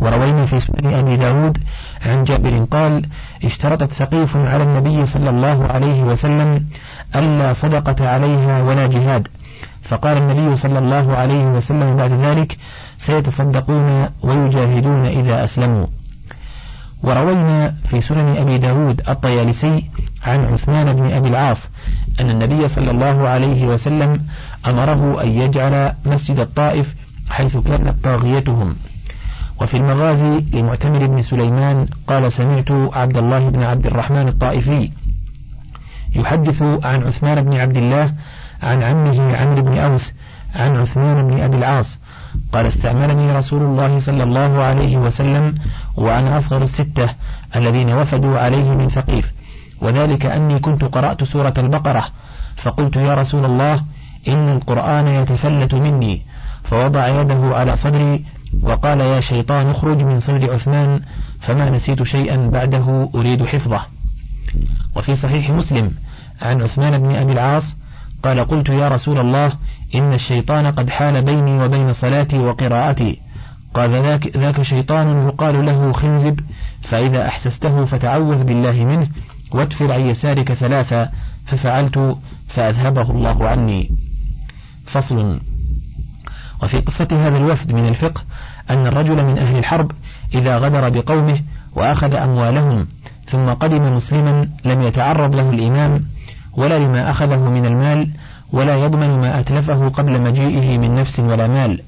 وروينا 0.00 0.44
في 0.44 0.60
سنن 0.60 0.94
أبي 0.94 1.16
داود 1.16 1.58
عن 2.06 2.24
جابر 2.24 2.64
قال 2.70 3.06
اشترطت 3.44 3.92
ثقيف 3.92 4.36
على 4.36 4.62
النبي 4.62 5.06
صلى 5.06 5.30
الله 5.30 5.66
عليه 5.66 6.02
وسلم 6.02 6.66
ألا 7.16 7.52
صدقة 7.52 8.08
عليها 8.08 8.62
ولا 8.62 8.86
جهاد 8.86 9.28
فقال 9.82 10.16
النبي 10.16 10.56
صلى 10.56 10.78
الله 10.78 11.16
عليه 11.16 11.44
وسلم 11.44 11.96
بعد 11.96 12.12
ذلك 12.12 12.58
سيتصدقون 12.98 14.06
ويجاهدون 14.22 15.04
إذا 15.06 15.44
أسلموا. 15.44 15.86
وروينا 17.02 17.70
في 17.70 18.00
سنن 18.00 18.36
أبي 18.36 18.58
داود 18.58 19.00
الطيالسي 19.08 19.90
عن 20.26 20.44
عثمان 20.44 20.92
بن 20.92 21.10
أبي 21.10 21.28
العاص 21.28 21.68
أن 22.20 22.30
النبي 22.30 22.68
صلى 22.68 22.90
الله 22.90 23.28
عليه 23.28 23.66
وسلم 23.66 24.26
أمره 24.66 25.22
أن 25.22 25.28
يجعل 25.28 25.94
مسجد 26.06 26.38
الطائف 26.38 26.94
حيث 27.30 27.56
كانت 27.56 28.04
طاغيتهم. 28.04 28.76
وفي 29.60 29.76
المغازي 29.76 30.44
لمعتمر 30.52 31.06
بن 31.06 31.22
سليمان 31.22 31.86
قال 32.06 32.32
سمعت 32.32 32.70
عبد 32.70 33.16
الله 33.16 33.48
بن 33.48 33.62
عبد 33.62 33.86
الرحمن 33.86 34.28
الطائفي 34.28 34.90
يحدث 36.16 36.62
عن 36.62 37.02
عثمان 37.02 37.44
بن 37.44 37.56
عبد 37.56 37.76
الله 37.76 38.14
عن 38.62 38.82
عمه 38.82 39.36
عمرو 39.36 39.62
بن 39.62 39.78
أوس 39.78 40.12
عن 40.54 40.76
عثمان 40.76 41.28
بن 41.28 41.40
أبي 41.40 41.56
العاص 41.56 41.98
قال 42.52 42.66
استعملني 42.66 43.32
رسول 43.36 43.62
الله 43.62 43.98
صلى 43.98 44.22
الله 44.22 44.62
عليه 44.62 44.96
وسلم 44.96 45.54
وأنا 45.96 46.38
أصغر 46.38 46.62
الستة 46.62 47.08
الذين 47.56 47.92
وفدوا 47.92 48.38
عليه 48.38 48.70
من 48.70 48.88
ثقيف. 48.88 49.32
وذلك 49.80 50.26
أني 50.26 50.58
كنت 50.58 50.84
قرأت 50.84 51.24
سورة 51.24 51.54
البقرة 51.58 52.04
فقلت 52.56 52.96
يا 52.96 53.14
رسول 53.14 53.44
الله 53.44 53.84
إن 54.28 54.48
القرآن 54.48 55.06
يتفلت 55.06 55.74
مني. 55.74 56.22
فوضع 56.62 57.20
يده 57.20 57.56
على 57.56 57.76
صدري 57.76 58.24
وقال 58.62 59.00
يا 59.00 59.20
شيطان 59.20 59.66
اخرج 59.66 60.02
من 60.02 60.18
صدر 60.18 60.52
عثمان 60.52 61.00
فما 61.40 61.70
نسيت 61.70 62.02
شيئا 62.02 62.50
بعده 62.50 63.10
أريد 63.14 63.44
حفظه. 63.44 63.80
وفي 64.96 65.14
صحيح 65.14 65.50
مسلم 65.50 65.90
عن 66.42 66.62
عثمان 66.62 66.98
بن 66.98 67.14
أبي 67.14 67.32
العاص 67.32 67.76
قال 68.22 68.44
قلت 68.44 68.68
يا 68.68 68.88
رسول 68.88 69.18
الله 69.18 69.52
إن 69.94 70.12
الشيطان 70.12 70.66
قد 70.66 70.90
حال 70.90 71.22
بيني 71.22 71.64
وبين 71.64 71.92
صلاتي 71.92 72.38
وقراءتي. 72.38 73.20
قال 73.74 73.90
ذاك, 73.90 74.36
ذاك 74.36 74.62
شيطان 74.62 75.26
يقال 75.26 75.66
له 75.66 75.92
خنزب 75.92 76.40
فإذا 76.82 77.28
أحسسته 77.28 77.84
فتعوذ 77.84 78.44
بالله 78.44 78.84
منه 78.84 79.08
وادفر 79.52 79.92
عن 79.92 80.00
يسارك 80.00 80.52
ثلاثة 80.52 81.10
ففعلت 81.44 82.16
فأذهبه 82.46 83.10
الله 83.10 83.48
عني. 83.48 83.90
فصل. 84.86 85.40
وفي 86.62 86.78
قصة 86.78 87.08
هذا 87.12 87.36
الوفد 87.36 87.72
من 87.72 87.88
الفقه 87.88 88.22
أن 88.70 88.86
الرجل 88.86 89.26
من 89.26 89.38
أهل 89.38 89.58
الحرب 89.58 89.92
إذا 90.34 90.58
غدر 90.58 90.88
بقومه 90.88 91.40
وأخذ 91.76 92.14
أموالهم 92.14 92.86
ثم 93.26 93.48
قدم 93.48 93.94
مسلما 93.94 94.48
لم 94.64 94.82
يتعرض 94.82 95.36
له 95.36 95.50
الإمام 95.50 96.04
ولا 96.56 96.78
لما 96.78 97.10
أخذه 97.10 97.48
من 97.50 97.66
المال 97.66 98.10
ولا 98.52 98.76
يضمن 98.76 99.20
ما 99.20 99.40
أتلفه 99.40 99.88
قبل 99.88 100.20
مجيئه 100.20 100.78
من 100.78 100.94
نفس 100.94 101.20
ولا 101.20 101.46
مال 101.46 101.82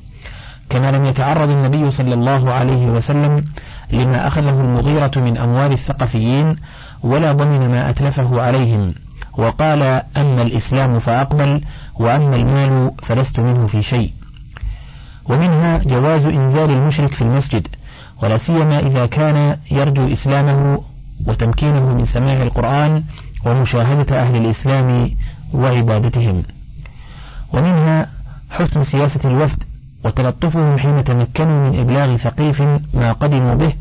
كما 0.70 0.90
لم 0.90 1.04
يتعرض 1.04 1.50
النبي 1.50 1.90
صلى 1.90 2.14
الله 2.14 2.52
عليه 2.52 2.86
وسلم 2.86 3.44
لما 3.92 4.26
أخذه 4.26 4.60
المغيرة 4.60 5.10
من 5.16 5.38
أموال 5.38 5.72
الثقفيين 5.72 6.56
ولا 7.02 7.32
ضمن 7.32 7.68
ما 7.68 7.90
أتلفه 7.90 8.42
عليهم 8.42 8.94
وقال 9.38 9.82
أما 10.16 10.42
الإسلام 10.42 10.98
فأقبل 10.98 11.60
وأما 11.94 12.36
المال 12.36 12.90
فلست 13.02 13.40
منه 13.40 13.66
في 13.66 13.82
شيء. 13.82 14.12
ومنها 15.28 15.78
جواز 15.78 16.26
إنزال 16.26 16.70
المشرك 16.70 17.14
في 17.14 17.22
المسجد 17.22 17.68
ولا 18.22 18.36
سيما 18.36 18.78
إذا 18.78 19.06
كان 19.06 19.56
يرجو 19.70 20.12
إسلامه 20.12 20.80
وتمكينه 21.26 21.94
من 21.94 22.04
سماع 22.04 22.42
القرآن 22.42 23.04
ومشاهدة 23.46 24.20
أهل 24.22 24.36
الإسلام 24.36 25.10
وعبادتهم. 25.54 26.42
ومنها 27.52 28.06
حسن 28.50 28.82
سياسة 28.82 29.30
الوفد 29.30 29.62
وتلطفهم 30.04 30.78
حين 30.78 31.04
تمكنوا 31.04 31.70
من 31.70 31.78
إبلاغ 31.80 32.16
ثقيف 32.16 32.62
ما 32.94 33.12
قدموا 33.12 33.54
به 33.54 33.72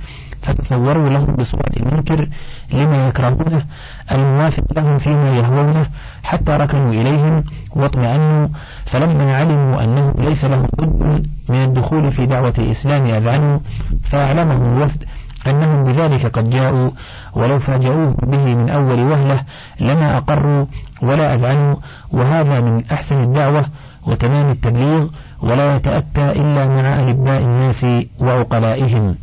فتصوروا 0.41 1.09
لهم 1.09 1.35
بصورة 1.35 1.71
المنكر 1.77 2.27
لما 2.73 3.07
يكرهونه 3.07 3.65
الموافق 4.11 4.63
لهم 4.75 4.97
فيما 4.97 5.29
يهوونه 5.35 5.85
حتى 6.23 6.51
ركنوا 6.51 6.91
إليهم 6.91 7.43
واطمأنوا 7.75 8.47
فلما 8.85 9.35
علموا 9.35 9.83
أنه 9.83 10.13
ليس 10.17 10.45
لهم 10.45 10.67
بد 10.77 11.27
من 11.49 11.63
الدخول 11.63 12.11
في 12.11 12.25
دعوة 12.25 12.53
الإسلام 12.57 13.05
أذعنوا 13.05 13.59
فأعلمهم 14.03 14.77
الوفد 14.77 15.03
أنهم 15.47 15.83
بذلك 15.83 16.25
قد 16.25 16.49
جاءوا 16.49 16.89
ولو 17.33 17.59
فاجأوه 17.59 18.15
به 18.23 18.55
من 18.55 18.69
أول 18.69 18.99
وهلة 18.99 19.43
لما 19.79 20.17
أقروا 20.17 20.65
ولا 21.01 21.35
أذعنوا 21.35 21.75
وهذا 22.11 22.59
من 22.59 22.83
أحسن 22.91 23.23
الدعوة 23.23 23.65
وتمام 24.07 24.51
التبليغ 24.51 25.07
ولا 25.41 25.75
يتأتى 25.75 26.31
إلا 26.31 26.67
مع 26.67 26.99
ألباء 26.99 27.41
الناس 27.41 27.85
وعقلائهم. 28.19 29.15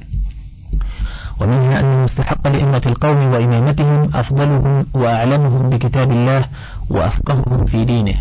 ومنها 1.41 1.81
أن 1.81 1.93
المستحق 1.93 2.49
لأمة 2.49 2.83
القوم 2.87 3.17
وإمامتهم 3.17 4.11
أفضلهم 4.15 4.87
وأعلمهم 4.95 5.71
بكتاب 5.71 6.11
الله 6.11 6.45
وأفقههم 6.91 7.65
في 7.65 7.85
دينه. 7.85 8.15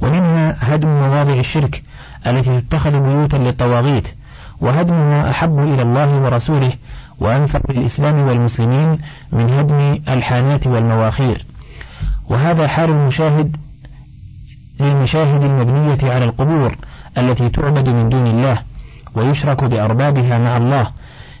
ومنها 0.00 0.74
هدم 0.74 0.88
مواضع 0.88 1.34
الشرك 1.34 1.82
التي 2.26 2.60
تتخذ 2.60 2.90
بيوتا 2.90 3.36
للطواغيت 3.36 4.08
وهدمها 4.60 5.30
أحب 5.30 5.58
إلى 5.58 5.82
الله 5.82 6.22
ورسوله 6.22 6.72
وأنفع 7.20 7.60
للإسلام 7.68 8.28
والمسلمين 8.28 8.98
من 9.32 9.50
هدم 9.50 9.98
الحانات 10.08 10.66
والمواخير. 10.66 11.44
وهذا 12.30 12.66
حال 12.66 12.90
المشاهد 12.90 13.56
للمشاهد 14.80 15.42
المبنية 15.42 16.12
على 16.12 16.24
القبور 16.24 16.76
التي 17.18 17.48
تعبد 17.48 17.88
من 17.88 18.08
دون 18.08 18.26
الله 18.26 18.58
ويشرك 19.14 19.64
بأربابها 19.64 20.38
مع 20.38 20.56
الله 20.56 20.90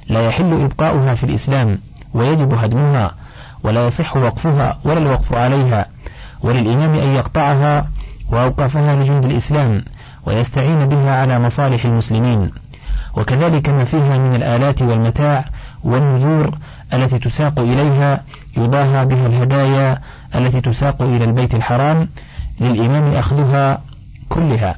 لا 0.08 0.26
يحل 0.26 0.52
إبقاؤها 0.62 1.14
في 1.14 1.24
الإسلام 1.24 1.78
ويجب 2.14 2.54
هدمها 2.54 3.14
ولا 3.62 3.86
يصح 3.86 4.16
وقفها 4.16 4.78
ولا 4.84 4.98
الوقف 4.98 5.32
عليها 5.32 5.86
وللإمام 6.42 6.94
أن 6.94 7.14
يقطعها 7.14 7.88
وأوقافها 8.32 8.96
لجند 8.96 9.24
الإسلام 9.24 9.84
ويستعين 10.26 10.78
بها 10.78 11.10
على 11.10 11.38
مصالح 11.38 11.84
المسلمين. 11.84 12.50
وكذلك 13.16 13.68
ما 13.68 13.84
فيها 13.84 14.18
من 14.18 14.34
الآلات 14.34 14.82
والمتاع 14.82 15.44
والنذور 15.84 16.58
التي 16.94 17.18
تساق 17.18 17.60
إليها 17.60 18.24
يضاهى 18.56 19.06
بها 19.06 19.26
الهدايا 19.26 19.98
التي 20.34 20.60
تساق 20.60 21.02
إلى 21.02 21.24
البيت 21.24 21.54
الحرام 21.54 22.08
للإمام 22.60 23.04
أخذها 23.14 23.82
كلها 24.28 24.76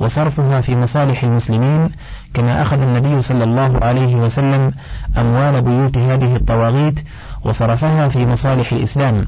وصرفها 0.00 0.60
في 0.60 0.76
مصالح 0.76 1.22
المسلمين 1.24 1.90
كما 2.34 2.62
أخذ 2.62 2.80
النبي 2.80 3.22
صلى 3.22 3.44
الله 3.44 3.84
عليه 3.84 4.16
وسلم 4.16 4.72
أموال 5.18 5.62
بيوت 5.62 5.98
هذه 5.98 6.36
الطواغيت 6.36 7.00
وصرفها 7.44 8.08
في 8.08 8.26
مصالح 8.26 8.72
الإسلام 8.72 9.26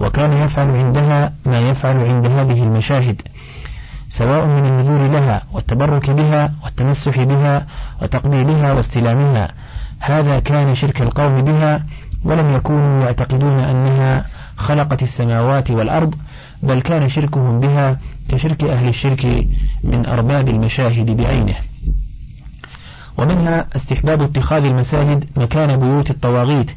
وكان 0.00 0.32
يفعل 0.32 0.70
عندها 0.70 1.32
ما 1.46 1.58
يفعل 1.58 1.96
عند 1.96 2.26
هذه 2.26 2.62
المشاهد 2.62 3.22
سواء 4.08 4.46
من 4.46 4.66
النذور 4.66 5.08
لها 5.08 5.42
والتبرك 5.52 6.10
بها 6.10 6.52
والتمسح 6.64 7.22
بها 7.22 7.66
وتقبيلها 8.02 8.72
واستلامها. 8.72 9.48
هذا 10.02 10.38
كان 10.40 10.74
شرك 10.74 11.02
القوم 11.02 11.42
بها 11.42 11.86
ولم 12.24 12.54
يكونوا 12.54 13.04
يعتقدون 13.04 13.58
أنها 13.58 14.26
خلقت 14.56 15.02
السماوات 15.02 15.70
والأرض 15.70 16.14
بل 16.62 16.82
كان 16.82 17.08
شركهم 17.08 17.60
بها 17.60 17.98
كشرك 18.28 18.64
أهل 18.64 18.88
الشرك 18.88 19.46
من 19.84 20.06
أرباب 20.06 20.48
المشاهد 20.48 21.10
بعينه. 21.10 21.54
ومنها 23.18 23.66
استحباب 23.76 24.22
اتخاذ 24.22 24.64
المساجد 24.64 25.24
مكان 25.36 25.80
بيوت 25.80 26.10
الطواغيت 26.10 26.70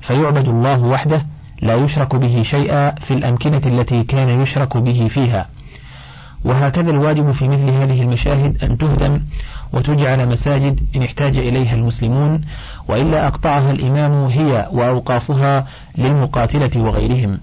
فيعبد 0.00 0.48
الله 0.48 0.84
وحده 0.84 1.26
لا 1.62 1.74
يشرك 1.74 2.16
به 2.16 2.42
شيئا 2.42 2.90
في 2.90 3.14
الأمكنة 3.14 3.62
التي 3.66 4.04
كان 4.04 4.40
يشرك 4.42 4.76
به 4.76 5.06
فيها. 5.08 5.48
وهكذا 6.44 6.90
الواجب 6.90 7.30
في 7.30 7.48
مثل 7.48 7.70
هذه 7.70 8.02
المشاهد 8.02 8.64
أن 8.64 8.78
تهدم 8.78 9.20
وتجعل 9.72 10.28
مساجد 10.28 10.80
إن 10.96 11.02
احتاج 11.02 11.38
إليها 11.38 11.74
المسلمون 11.74 12.40
وإلا 12.88 13.26
أقطعها 13.26 13.70
الإمام 13.70 14.24
هي 14.24 14.68
وأوقافها 14.72 15.66
للمقاتلة 15.98 16.70
وغيرهم. 16.82 17.38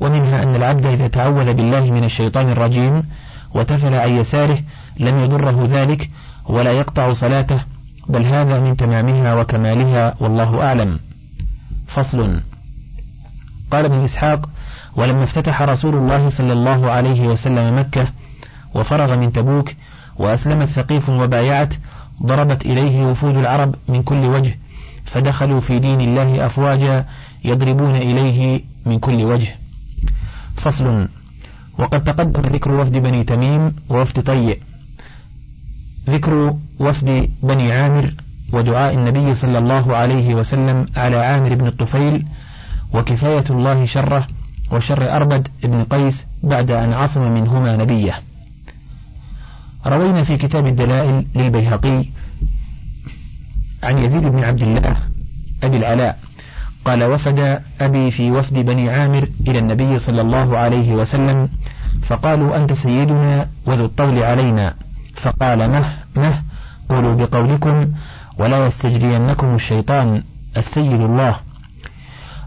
ومنها 0.00 0.42
أن 0.42 0.54
العبد 0.54 0.86
إذا 0.86 1.08
تعوذ 1.08 1.52
بالله 1.52 1.90
من 1.90 2.04
الشيطان 2.04 2.48
الرجيم 2.48 3.02
وتفل 3.54 3.94
عن 3.94 4.16
يساره 4.16 4.58
لم 5.00 5.18
يضره 5.18 5.66
ذلك 5.70 6.10
ولا 6.48 6.72
يقطع 6.72 7.12
صلاته 7.12 7.60
بل 8.08 8.26
هذا 8.26 8.60
من 8.60 8.76
تمامها 8.76 9.34
وكمالها 9.34 10.14
والله 10.20 10.62
أعلم. 10.62 10.98
فصل. 11.86 12.40
قال 13.70 13.84
ابن 13.84 13.98
إسحاق 13.98 14.48
ولما 14.96 15.24
افتتح 15.24 15.62
رسول 15.62 15.94
الله 15.94 16.28
صلى 16.28 16.52
الله 16.52 16.90
عليه 16.90 17.28
وسلم 17.28 17.78
مكة 17.78 18.08
وفرغ 18.74 19.16
من 19.16 19.32
تبوك 19.32 19.72
وأسلمت 20.18 20.68
ثقيف 20.68 21.08
وبايعت 21.08 21.74
ضربت 22.22 22.66
إليه 22.66 23.06
وفود 23.06 23.36
العرب 23.36 23.74
من 23.88 24.02
كل 24.02 24.24
وجه 24.24 24.58
فدخلوا 25.04 25.60
في 25.60 25.78
دين 25.78 26.00
الله 26.00 26.46
أفواجا 26.46 27.06
يضربون 27.44 27.96
إليه 27.96 28.60
من 28.86 28.98
كل 28.98 29.24
وجه. 29.24 29.56
فصل 30.56 31.08
وقد 31.78 32.04
تقدم 32.04 32.40
ذكر 32.40 32.72
وفد 32.72 32.98
بني 32.98 33.24
تميم 33.24 33.76
ووفد 33.88 34.22
طيء 34.22 34.60
ذكر 36.10 36.56
وفد 36.80 37.30
بني 37.42 37.72
عامر 37.72 38.14
ودعاء 38.52 38.94
النبي 38.94 39.34
صلى 39.34 39.58
الله 39.58 39.96
عليه 39.96 40.34
وسلم 40.34 40.86
على 40.96 41.16
عامر 41.16 41.54
بن 41.54 41.66
الطفيل 41.66 42.26
وكفاية 42.94 43.44
الله 43.50 43.84
شره 43.84 44.26
وشر 44.74 45.16
أربد 45.16 45.48
بن 45.64 45.84
قيس 45.84 46.26
بعد 46.42 46.70
أن 46.70 46.92
عصم 46.92 47.32
منهما 47.32 47.76
نبيه. 47.76 48.22
روينا 49.86 50.22
في 50.22 50.36
كتاب 50.36 50.66
الدلائل 50.66 51.26
للبيهقي 51.34 52.04
عن 53.82 53.98
يزيد 53.98 54.22
بن 54.22 54.44
عبد 54.44 54.62
الله 54.62 54.96
أبي 55.62 55.76
العلاء. 55.76 56.18
قال 56.84 57.04
وفد 57.04 57.60
أبي 57.80 58.10
في 58.10 58.30
وفد 58.30 58.54
بني 58.54 58.90
عامر 58.90 59.28
إلى 59.48 59.58
النبي 59.58 59.98
صلى 59.98 60.20
الله 60.20 60.58
عليه 60.58 60.92
وسلم 60.92 61.48
فقالوا 62.02 62.56
أنت 62.56 62.72
سيدنا 62.72 63.48
وذو 63.66 63.84
الطول 63.84 64.22
علينا. 64.22 64.74
فقال 65.14 65.70
مه 65.70 65.84
مه 66.16 66.42
قولوا 66.88 67.14
بقولكم 67.14 67.92
ولا 68.38 68.66
يستجرينكم 68.66 69.54
الشيطان 69.54 70.22
السيد 70.56 71.00
الله. 71.00 71.36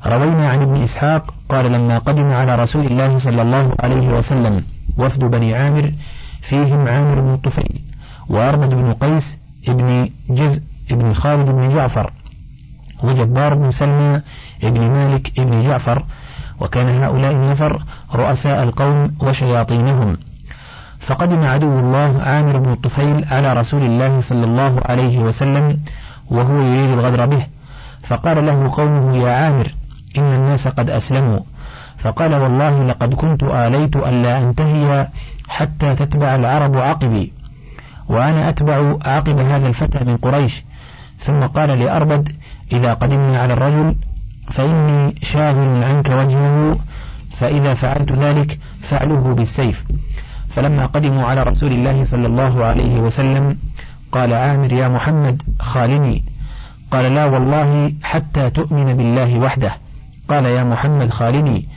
روينا 0.08 0.50
عن 0.50 0.62
ابن 0.62 0.84
إسحاق 0.84 1.34
قال 1.50 1.72
لما 1.72 1.98
قدم 1.98 2.32
على 2.32 2.56
رسول 2.56 2.86
الله 2.86 3.18
صلى 3.18 3.42
الله 3.42 3.74
عليه 3.80 4.08
وسلم 4.08 4.64
وفد 4.98 5.24
بني 5.24 5.56
عامر 5.56 5.92
فيهم 6.42 6.88
عامر 6.88 7.22
بن 7.22 7.34
الطفيل 7.34 7.82
وأرمد 8.30 8.70
بن 8.70 8.94
قيس 8.94 9.38
ابن 9.68 10.10
جزء 10.30 10.62
ابن 10.92 11.14
خالد 11.14 11.50
بن 11.50 11.70
جعفر 11.70 12.12
وجبار 13.04 13.54
بن 13.54 13.72
سلمى 13.72 14.22
ابن 14.64 14.82
مالك 14.92 15.40
ابن 15.40 15.62
جعفر 15.62 16.06
وكان 16.60 16.88
هؤلاء 16.90 17.32
النفر 17.32 17.84
رؤساء 18.16 18.64
القوم 18.64 19.16
وشياطينهم. 19.22 20.18
فقدم 21.00 21.44
عدو 21.44 21.80
الله 21.80 22.22
عامر 22.24 22.58
بن 22.60 22.72
الطفيل 22.72 23.26
على 23.26 23.54
رسول 23.54 23.84
الله 23.84 24.20
صلى 24.20 24.44
الله 24.44 24.82
عليه 24.86 25.20
وسلم 25.20 25.80
وهو 26.32 26.62
يريد 26.62 26.90
الغدر 26.90 27.26
به 27.26 27.46
فقال 28.04 28.46
له 28.46 28.72
قومه 28.76 29.18
يا 29.18 29.32
عامر 29.32 29.72
إن 30.18 30.34
الناس 30.34 30.68
قد 30.68 30.90
أسلموا. 30.90 31.40
فقال 31.98 32.36
والله 32.36 32.84
لقد 32.84 33.14
كنت 33.14 33.44
آليت 33.44 33.96
ألا 33.96 34.38
أنتهي 34.40 35.08
حتى 35.48 35.96
تتبع 35.96 36.36
العرب 36.36 36.78
عقبي. 36.78 37.34
وأنا 38.10 38.50
أتبع 38.50 38.98
عقب 39.06 39.40
هذا 39.40 39.68
الفتى 39.68 40.04
من 40.04 40.18
قريش. 40.18 40.64
ثم 41.20 41.40
قال 41.40 41.80
لأربد 41.80 42.30
إذا 42.72 42.94
قدمنا 42.94 43.40
على 43.40 43.54
الرجل 43.54 43.96
فإني 44.50 45.16
شاغل 45.22 45.84
عنك 45.84 46.10
وجهه 46.10 46.78
فإذا 47.32 47.74
فعلت 47.74 48.12
ذلك 48.12 48.60
فعله 48.82 49.34
بالسيف. 49.34 49.86
فلما 50.50 50.86
قدموا 50.86 51.26
على 51.26 51.44
رسول 51.44 51.72
الله 51.72 52.04
صلى 52.04 52.28
الله 52.28 52.66
عليه 52.66 53.00
وسلم 53.00 53.58
قال 54.12 54.34
عامر 54.34 54.74
يا 54.74 54.88
محمد 54.88 55.42
خالني. 55.60 56.24
قال 56.92 57.16
لا 57.16 57.26
والله 57.26 57.94
حتى 58.04 58.50
تؤمن 58.50 58.86
بالله 58.86 59.40
وحده. 59.40 59.87
قال 60.30 60.46
يا 60.46 60.64
محمد 60.64 61.10
خالني 61.10 61.68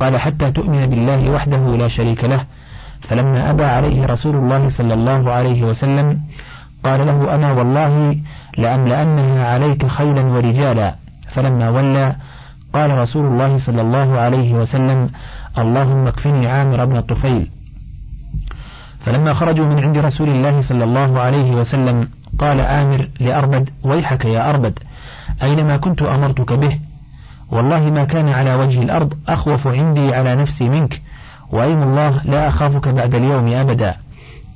قال 0.00 0.20
حتى 0.20 0.50
تؤمن 0.50 0.86
بالله 0.86 1.30
وحده 1.30 1.76
لا 1.76 1.88
شريك 1.88 2.24
له. 2.24 2.44
فلما 3.00 3.50
أبى 3.50 3.64
عليه 3.64 4.06
رسول 4.06 4.36
الله 4.36 4.68
صلى 4.68 4.94
الله 4.94 5.32
عليه 5.32 5.62
وسلم 5.62 6.20
قال 6.84 7.06
له 7.06 7.34
أنا 7.34 7.52
والله 7.52 8.16
لأملأنها 8.58 9.46
عليك 9.46 9.86
خيلا 9.86 10.22
ورجالا. 10.22 10.94
فلما 11.28 11.68
ولى 11.68 12.16
قال 12.74 12.98
رسول 12.98 13.26
الله 13.26 13.58
صلى 13.58 13.80
الله 13.80 14.18
عليه 14.18 14.54
وسلم 14.54 15.10
اللهم 15.58 16.06
اكفني 16.06 16.46
عامر 16.46 16.84
بن 16.84 16.96
الطفيل 16.96 17.50
فلما 19.00 19.32
خرجوا 19.32 19.66
من 19.66 19.78
عند 19.84 19.98
رسول 19.98 20.28
الله 20.28 20.60
صلى 20.60 20.84
الله 20.84 21.20
عليه 21.20 21.54
وسلم 21.54 22.08
قال 22.38 22.60
عامر 22.60 23.08
لأربد 23.20 23.70
ويحك 23.84 24.24
يا 24.24 24.50
أربد 24.50 24.78
أينما 25.42 25.76
كنت 25.76 26.02
أمرتك 26.02 26.52
به؟ 26.52 26.78
والله 27.54 27.90
ما 27.90 28.04
كان 28.04 28.28
على 28.28 28.54
وجه 28.54 28.82
الأرض 28.82 29.14
أخوف 29.28 29.66
عندي 29.66 30.14
على 30.14 30.34
نفسي 30.34 30.68
منك 30.68 31.02
وأيم 31.50 31.82
الله 31.82 32.20
لا 32.24 32.48
أخافك 32.48 32.88
بعد 32.88 33.14
اليوم 33.14 33.48
أبدا. 33.48 33.96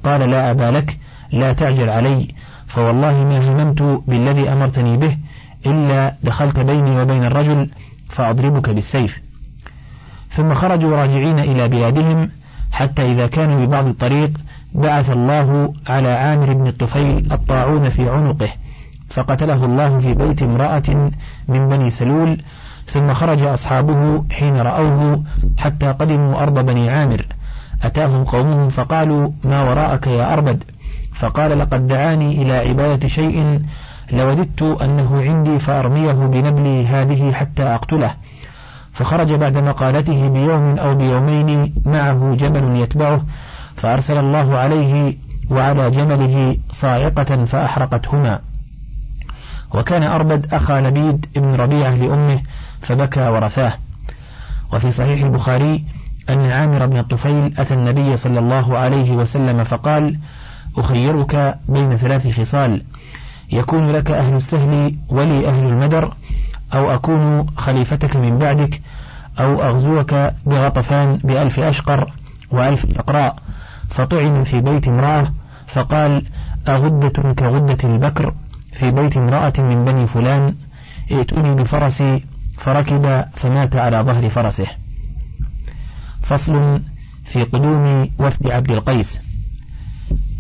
قال 0.05 0.31
لا 0.31 0.51
أبا 0.51 0.71
لك 0.71 0.99
لا 1.33 1.53
تعجل 1.53 1.91
علي 1.91 2.29
فوالله 2.67 3.25
ما 3.25 3.39
هممت 3.49 3.83
بالذي 4.07 4.53
أمرتني 4.53 4.97
به 4.97 5.17
إلا 5.67 6.15
دخلت 6.23 6.61
بيني 6.61 7.01
وبين 7.03 7.25
الرجل 7.25 7.71
فأضربك 8.09 8.71
بالسيف. 8.71 9.21
ثم 10.31 10.55
خرجوا 10.55 10.97
راجعين 10.97 11.39
إلى 11.39 11.69
بلادهم 11.69 12.31
حتى 12.73 13.13
إذا 13.13 13.27
كانوا 13.27 13.67
ببعض 13.67 13.87
الطريق 13.87 14.39
بعث 14.75 15.11
الله 15.11 15.75
على 15.87 16.09
عامر 16.09 16.53
بن 16.53 16.67
الطفيل 16.67 17.33
الطاعون 17.33 17.91
في 17.91 18.11
عنقه 18.11 18.49
فقتله 19.09 19.65
الله 19.65 19.99
في 19.99 20.15
بيت 20.15 20.43
امرأة 20.43 21.11
من 21.49 21.69
بني 21.69 21.91
سلول 21.91 22.39
ثم 22.89 23.13
خرج 23.13 23.43
أصحابه 23.43 24.25
حين 24.31 24.57
رأوه 24.57 25.23
حتى 25.59 25.87
قدموا 25.87 26.43
أرض 26.43 26.59
بني 26.67 26.91
عامر. 26.91 27.27
أتاهم 27.83 28.25
قومهم 28.25 28.69
فقالوا 28.69 29.31
ما 29.45 29.63
وراءك 29.63 30.07
يا 30.07 30.33
أربد؟ 30.33 30.65
فقال 31.15 31.59
لقد 31.59 31.87
دعاني 31.87 32.43
إلى 32.43 32.53
عبادة 32.53 33.09
شيء 33.09 33.63
لوددت 34.13 34.63
أنه 34.63 35.23
عندي 35.23 35.59
فأرميه 35.59 36.13
بنبلي 36.13 36.87
هذه 36.87 37.33
حتى 37.33 37.63
أقتله. 37.63 38.15
فخرج 38.93 39.33
بعد 39.33 39.57
مقالته 39.57 40.29
بيوم 40.29 40.79
أو 40.79 40.95
بيومين 40.95 41.75
معه 41.87 42.35
جمل 42.35 42.81
يتبعه 42.81 43.23
فأرسل 43.77 44.19
الله 44.19 44.59
عليه 44.59 45.17
وعلى 45.51 45.91
جمله 45.91 46.57
صاعقة 46.71 47.45
فأحرقتهما. 47.45 48.41
وكان 49.75 50.03
أربد 50.03 50.55
أخا 50.55 50.81
لبيد 50.81 51.27
بن 51.37 51.55
ربيعة 51.55 51.95
لأمه 51.97 52.41
فبكى 52.83 53.29
ورثاه. 53.29 53.73
وفي 54.73 54.91
صحيح 54.91 55.23
البخاري 55.23 55.85
أن 56.31 56.51
عامر 56.51 56.87
بن 56.87 56.97
الطفيل 56.97 57.55
أتى 57.59 57.75
النبي 57.75 58.17
صلى 58.17 58.39
الله 58.39 58.79
عليه 58.79 59.13
وسلم 59.13 59.65
فقال 59.65 60.19
أخيرك 60.79 61.59
بين 61.69 61.97
ثلاث 61.97 62.41
خصال 62.41 62.83
يكون 63.53 63.91
لك 63.91 64.11
أهل 64.11 64.35
السهل 64.35 64.97
ولي 65.09 65.49
أهل 65.49 65.65
المدر 65.65 66.15
أو 66.75 66.95
أكون 66.95 67.47
خليفتك 67.57 68.17
من 68.17 68.39
بعدك 68.39 68.81
أو 69.41 69.63
أغزوك 69.63 70.15
بغطفان 70.47 71.17
بألف 71.17 71.61
أشقر 71.61 72.13
وألف 72.51 72.99
أقراء. 72.99 73.37
فطعن 73.89 74.43
في 74.43 74.61
بيت 74.61 74.89
امرأة 74.89 75.33
فقال 75.67 76.25
أغدة 76.69 77.33
كغدة 77.33 77.79
البكر. 77.85 78.35
في 78.79 78.91
بيت 78.91 79.17
امرأة 79.17 79.53
من 79.59 79.85
بني 79.85 80.07
فلان 80.07 80.55
ائتوني 81.13 81.55
بفرسي 81.55 82.25
فركب 82.59 83.25
فمات 83.37 83.77
على 83.77 83.97
ظهر 84.01 84.29
فرسه. 84.29 84.67
فصل 86.23 86.83
في 87.25 87.43
قدوم 87.43 88.11
وفد 88.19 88.51
عبد 88.51 88.71
القيس. 88.71 89.21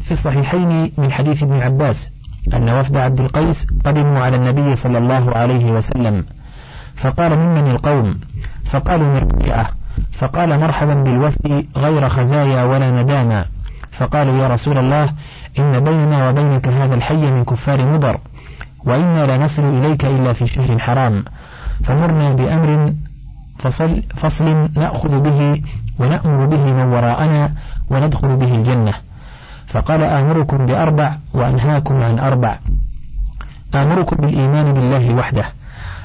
في 0.00 0.10
الصحيحين 0.10 0.92
من 0.98 1.12
حديث 1.12 1.42
ابن 1.42 1.60
عباس 1.60 2.08
أن 2.54 2.68
وفد 2.68 2.96
عبد 2.96 3.20
القيس 3.20 3.66
قدموا 3.84 4.18
على 4.18 4.36
النبي 4.36 4.76
صلى 4.76 4.98
الله 4.98 5.36
عليه 5.36 5.72
وسلم. 5.72 6.24
فقال 6.96 7.38
ممن 7.38 7.70
القوم؟ 7.70 8.20
فقالوا 8.64 9.06
من 9.06 9.16
ربيعة 9.16 9.70
فقال 10.12 10.60
مرحبا 10.60 10.94
بالوفد 10.94 11.66
غير 11.76 12.08
خزايا 12.08 12.64
ولا 12.64 13.02
ندامة. 13.02 13.57
فقالوا 13.90 14.38
يا 14.42 14.48
رسول 14.48 14.78
الله 14.78 15.12
إن 15.58 15.80
بيننا 15.84 16.28
وبينك 16.28 16.68
هذا 16.68 16.94
الحي 16.94 17.30
من 17.30 17.44
كفار 17.44 17.86
مضر 17.86 18.18
وإنا 18.84 19.26
لا 19.26 19.36
نصل 19.36 19.64
إليك 19.64 20.04
إلا 20.04 20.32
في 20.32 20.46
شهر 20.46 20.78
حرام. 20.78 21.24
فمرنا 21.84 22.32
بأمر 22.32 22.92
فصل, 23.58 24.02
فصل 24.16 24.68
نأخذ 24.76 25.20
به 25.20 25.62
ونأمر 25.98 26.46
به 26.46 26.72
من 26.72 26.86
وراءنا 26.92 27.54
وندخل 27.90 28.36
به 28.36 28.54
الجنة. 28.54 28.94
فقال 29.66 30.02
آمركم 30.02 30.66
بأربع 30.66 31.16
وأنهاكم 31.34 31.94
عن 31.94 32.18
أربع. 32.18 32.58
آمركم 33.74 34.16
بالإيمان 34.16 34.72
بالله 34.72 35.14
وحده. 35.14 35.44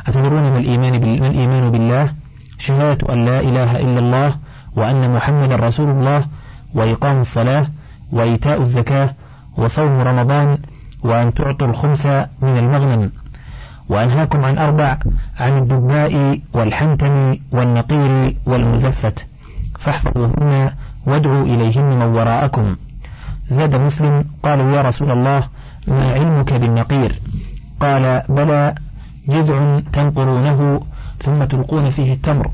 أتدرون 0.07 0.51
ما 0.51 0.57
الإيمان, 0.57 1.19
ما 1.19 1.27
الإيمان 1.27 1.71
بالله؟ 1.71 2.13
شهادة 2.57 3.13
أن 3.13 3.25
لا 3.25 3.39
إله 3.39 3.79
إلا 3.79 3.99
الله 3.99 4.35
وأن 4.75 5.13
محمد 5.13 5.51
رسول 5.51 5.89
الله 5.89 6.25
وإقام 6.75 7.19
الصلاة 7.19 7.67
وإيتاء 8.11 8.61
الزكاة 8.61 9.13
وصوم 9.57 9.99
رمضان 9.99 10.57
وأن 11.03 11.33
تعطوا 11.33 11.67
الخمس 11.67 12.05
من 12.41 12.57
المغنم. 12.57 13.11
وأنهاكم 13.89 14.45
عن 14.45 14.57
أربع 14.57 14.97
عن 15.39 15.57
الدباء 15.57 16.39
والحنتم 16.53 17.37
والنقير 17.51 18.35
والمزفت. 18.45 19.27
فاحفظوهن 19.79 20.71
وادعوا 21.05 21.43
إليهن 21.43 21.99
من 21.99 22.01
وراءكم. 22.01 22.75
زاد 23.49 23.75
مسلم 23.75 24.25
قالوا 24.43 24.75
يا 24.75 24.81
رسول 24.81 25.11
الله 25.11 25.43
ما 25.87 26.11
علمك 26.13 26.53
بالنقير؟ 26.53 27.19
قال 27.79 28.23
بلى 28.29 28.75
جذع 29.27 29.79
تنقرونه 29.93 30.81
ثم 31.23 31.43
تلقون 31.43 31.89
فيه 31.89 32.13
التمر 32.13 32.51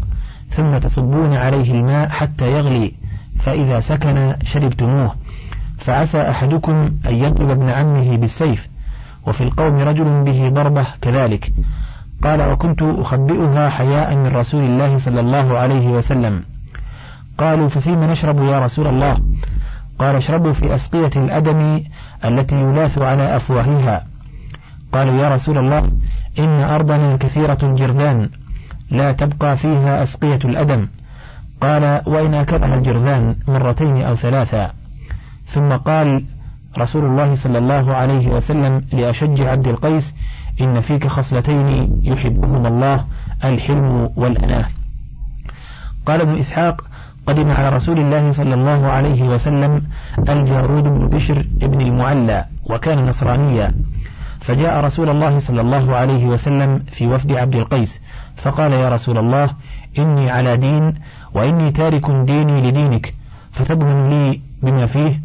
ثم 0.49 0.77
تصبون 0.77 1.33
عليه 1.33 1.71
الماء 1.71 2.09
حتى 2.09 2.51
يغلي. 2.51 2.98
فإذا 3.39 3.79
سكن 3.79 4.35
شربتموه 4.43 5.15
فعسى 5.77 6.29
أحدكم 6.29 6.91
أن 7.07 7.15
يضرب 7.15 7.49
ابن 7.49 7.69
عمه 7.69 8.17
بالسيف 8.17 8.67
وفي 9.27 9.41
القوم 9.43 9.79
رجل 9.79 10.23
به 10.23 10.49
ضربة 10.49 10.85
كذلك. 11.01 11.53
قال 12.23 12.41
وكنت 12.41 12.81
أخبئها 12.81 13.69
حياء 13.69 14.15
من 14.15 14.27
رسول 14.27 14.63
الله 14.63 14.97
صلى 14.97 15.19
الله 15.19 15.57
عليه 15.57 15.87
وسلم. 15.87 16.43
قالوا 17.37 17.67
ففيما 17.67 18.07
نشرب 18.07 18.43
يا 18.43 18.59
رسول 18.59 18.87
الله؟ 18.87 19.21
قال 19.99 20.15
اشربوا 20.15 20.51
في 20.51 20.75
أسقية 20.75 21.11
الأدم 21.15 21.81
التي 22.25 22.55
يلاث 22.55 22.97
على 22.97 23.35
أفواهها. 23.35 24.05
قالوا 24.91 25.21
يا 25.23 25.29
رسول 25.29 25.57
الله 25.57 25.91
إن 26.39 26.59
أرضنا 26.59 27.17
كثيرة 27.17 27.57
الجرذان 27.63 28.29
لا 28.91 29.11
تبقى 29.11 29.57
فيها 29.57 30.03
أسقية 30.03 30.39
الأدم. 30.45 30.87
قال 31.61 32.01
وإن 32.05 32.33
أكلها 32.33 32.75
الجرذان 32.75 33.35
مرتين 33.47 34.01
أو 34.01 34.15
ثلاثا. 34.15 34.71
ثم 35.45 35.69
قال 35.69 36.25
رسول 36.77 37.05
الله 37.05 37.35
صلى 37.35 37.57
الله 37.57 37.95
عليه 37.95 38.27
وسلم 38.27 38.85
لأشج 38.93 39.41
عبد 39.41 39.67
القيس 39.67 40.13
إن 40.61 40.81
فيك 40.81 41.07
خصلتين 41.07 41.99
يحبهما 42.03 42.67
الله 42.67 43.05
الحلم 43.43 44.09
والأناة. 44.15 44.65
قال 46.05 46.21
ابن 46.21 46.39
إسحاق 46.39 46.81
قدم 47.27 47.51
على 47.51 47.69
رسول 47.69 47.99
الله 47.99 48.31
صلى 48.31 48.53
الله 48.53 48.87
عليه 48.87 49.23
وسلم 49.23 49.81
الجارود 50.29 50.83
بن 50.83 51.07
بشر 51.07 51.45
ابن 51.61 51.81
المعلى 51.81 52.45
وكان 52.65 53.05
نصرانيا. 53.05 53.73
فجاء 54.39 54.83
رسول 54.83 55.09
الله 55.09 55.39
صلى 55.39 55.61
الله 55.61 55.95
عليه 55.95 56.25
وسلم 56.25 56.79
في 56.79 57.07
وفد 57.07 57.31
عبد 57.31 57.55
القيس 57.55 58.01
فقال 58.35 58.71
يا 58.71 58.89
رسول 58.89 59.17
الله 59.17 59.49
إني 59.97 60.29
على 60.29 60.57
دين 60.57 60.93
وإني 61.33 61.71
تارك 61.71 62.11
ديني 62.11 62.61
لدينك 62.61 63.13
فتضمن 63.51 64.09
لي 64.09 64.41
بما 64.63 64.85
فيه؟ 64.85 65.21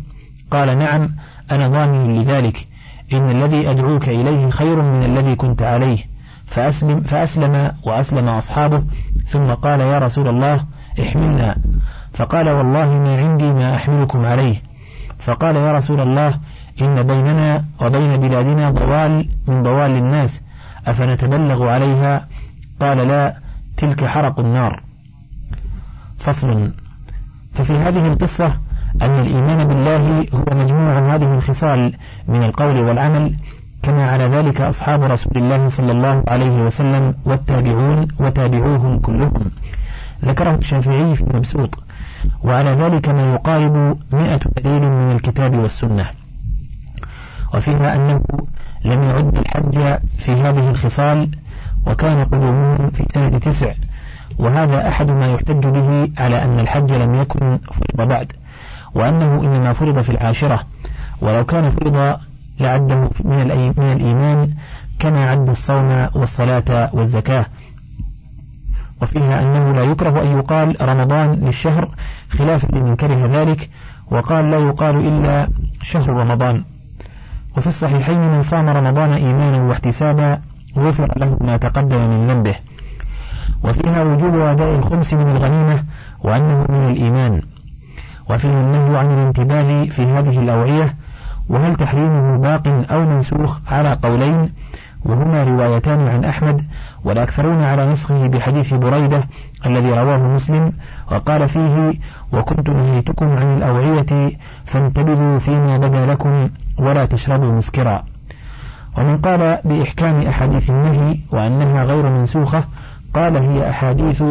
قال 0.51 0.79
نعم 0.79 1.09
أنا 1.51 1.69
ضامن 1.69 2.21
لذلك. 2.21 2.67
إن 3.13 3.31
الذي 3.31 3.71
أدعوك 3.71 4.09
إليه 4.09 4.51
خير 4.51 4.83
من 4.83 5.03
الذي 5.03 5.35
كنت 5.35 5.63
عليه. 5.63 5.99
فأسلم, 6.47 7.01
فأسلم 7.01 7.73
وأسلم 7.87 8.29
أصحابه. 8.29 8.85
ثم 9.27 9.55
قال 9.55 9.81
يا 9.81 9.99
رسول 9.99 10.29
الله 10.29 10.65
احملنا. 11.03 11.57
فقال 12.13 12.49
والله 12.49 12.99
ما 12.99 13.17
عندي 13.17 13.53
ما 13.53 13.77
أحملكم 13.77 14.27
عليه. 14.27 14.63
فقال 15.19 15.57
يا 15.57 15.73
رسول 15.73 16.01
الله 16.01 16.35
إن 16.83 17.03
بيننا 17.03 17.65
وبين 17.81 18.17
بلادنا 18.17 18.71
ضوال 18.71 19.29
من 19.47 19.63
ضوال 19.63 19.91
الناس 19.91 20.41
أفنتبلغ 20.87 21.69
عليها؟ 21.69 22.29
قال 22.81 23.09
لا. 23.09 23.44
تلك 23.77 24.05
حرق 24.05 24.41
النار. 24.41 24.83
فصل. 26.19 26.73
ففي 27.53 27.73
هذه 27.73 28.07
القصة 28.07 28.61
أن 29.03 29.11
الإيمان 29.21 29.65
بالله 29.65 30.27
هو 30.35 30.45
مجموع 30.51 31.15
هذه 31.15 31.35
الخصال 31.35 31.97
من 32.29 32.43
القول 32.43 32.79
والعمل 32.79 33.37
كما 33.83 34.05
على 34.05 34.25
ذلك 34.25 34.61
أصحاب 34.61 35.03
رسول 35.03 35.33
الله 35.37 35.69
صلى 35.69 35.93
الله 35.93 36.25
عليه 36.29 36.63
وسلم 36.63 37.15
والتابعون 37.25 38.09
وتابعوهم 38.21 38.99
كلهم. 38.99 39.51
ذكره 40.25 40.55
الشافعي 40.55 41.15
في 41.15 41.23
المبسوط. 41.23 41.79
وعلى 42.45 42.71
ذلك 42.71 43.09
ما 43.09 43.35
يقارب 43.35 43.99
مئة 44.13 44.41
دليل 44.57 44.83
من 44.91 45.11
الكتاب 45.11 45.55
والسنة. 45.55 46.11
وفيها 47.55 47.97
أنه 47.97 48.23
لم 48.85 49.03
يعد 49.03 49.37
الحج 49.37 49.99
في 50.17 50.33
هذه 50.33 50.71
الخصال 50.71 51.31
وكان 51.87 52.25
قدومهم 52.25 52.91
في 52.91 53.05
سنة 53.15 53.39
تسع. 53.39 53.73
وهذا 54.39 54.89
أحد 54.89 55.11
ما 55.11 55.33
يحتج 55.33 55.67
به 55.67 56.09
على 56.19 56.43
أن 56.45 56.61
الحج 56.61 56.93
لم 56.93 57.15
يكن 57.15 57.59
فرض 57.73 58.09
بعد 58.09 58.33
وأنه 58.95 59.41
إنما 59.41 59.73
فرض 59.73 60.01
في 60.01 60.11
العاشرة. 60.11 60.61
ولو 61.21 61.45
كان 61.45 61.71
فرض 61.71 62.19
لعده 62.61 63.11
من, 63.25 63.73
من 63.77 63.93
الإيمان 63.93 64.55
كما 64.99 65.31
عد 65.31 65.49
الصوم 65.49 66.09
والصلاة 66.15 66.91
والزكاة. 66.93 67.47
وفيها 69.03 69.43
أنه 69.43 69.73
لا 69.73 69.83
يكره 69.83 70.23
أن 70.23 70.39
يقال 70.39 70.77
رمضان 70.83 71.33
للشهر 71.33 71.89
خلافا 72.31 72.77
لمن 72.77 72.97
كره 72.97 73.27
ذلك 73.27 73.71
وقال 74.11 74.51
لا 74.51 74.59
يقال 74.59 74.97
إلا 74.97 75.49
شهر 75.83 76.09
رمضان. 76.11 76.65
وفي 77.57 77.67
الصحيحين 77.67 78.21
من 78.21 78.43
صام 78.43 78.69
رمضان 78.69 79.13
إيمانا 79.13 79.63
واحتسابا 79.63 80.41
غفر 80.77 81.13
له 81.17 81.39
ما 81.41 81.57
تقدم 81.57 82.11
من 82.11 82.27
ذنبه. 82.27 82.55
وفيها 83.65 84.03
وجوب 84.03 84.35
أداء 84.35 84.79
الخمس 84.79 85.15
من 85.15 85.37
الغنيمة 85.37 85.85
وأنه 86.21 86.67
من 86.69 86.89
الإيمان. 86.91 87.43
وفيه 88.31 88.61
النهي 88.61 88.99
عن 88.99 89.07
الانتباه 89.07 89.85
في 89.85 90.03
هذه 90.03 90.41
الأوعية 90.41 90.97
وهل 91.49 91.77
تحريمه 91.77 92.37
باق 92.39 92.93
أو 92.93 93.01
منسوخ 93.01 93.59
على 93.73 93.99
قولين؟ 94.03 94.53
وهما 95.05 95.45
روايتان 95.45 96.09
عن 96.09 96.25
أحمد 96.25 96.63
والأكثرون 97.05 97.63
على 97.63 97.87
نسخه 97.87 98.27
بحديث 98.27 98.75
بريدة 98.75 99.25
الذي 99.67 99.91
رواه 99.91 100.27
مسلم 100.27 100.73
وقال 101.13 101.49
فيه 101.49 101.95
وكنت 102.33 102.71
نهيتكم 102.71 103.27
عن 103.27 103.57
الأوعية 103.57 104.31
فانتبذوا 104.65 105.39
فيما 105.39 105.77
بدا 105.77 106.07
لكم 106.07 106.51
ولا 106.79 107.05
تشربوا 107.05 107.53
مسكرا. 107.53 108.05
ومن 108.99 109.19
قال 109.19 109.59
بإحكام 109.65 110.21
أحاديث 110.21 110.71
النهي 110.71 111.19
وأنها 111.31 111.85
غير 111.85 112.11
منسوخة 112.11 112.65
قال 113.15 113.37
هي 113.37 113.71
أحاديث 113.71 114.23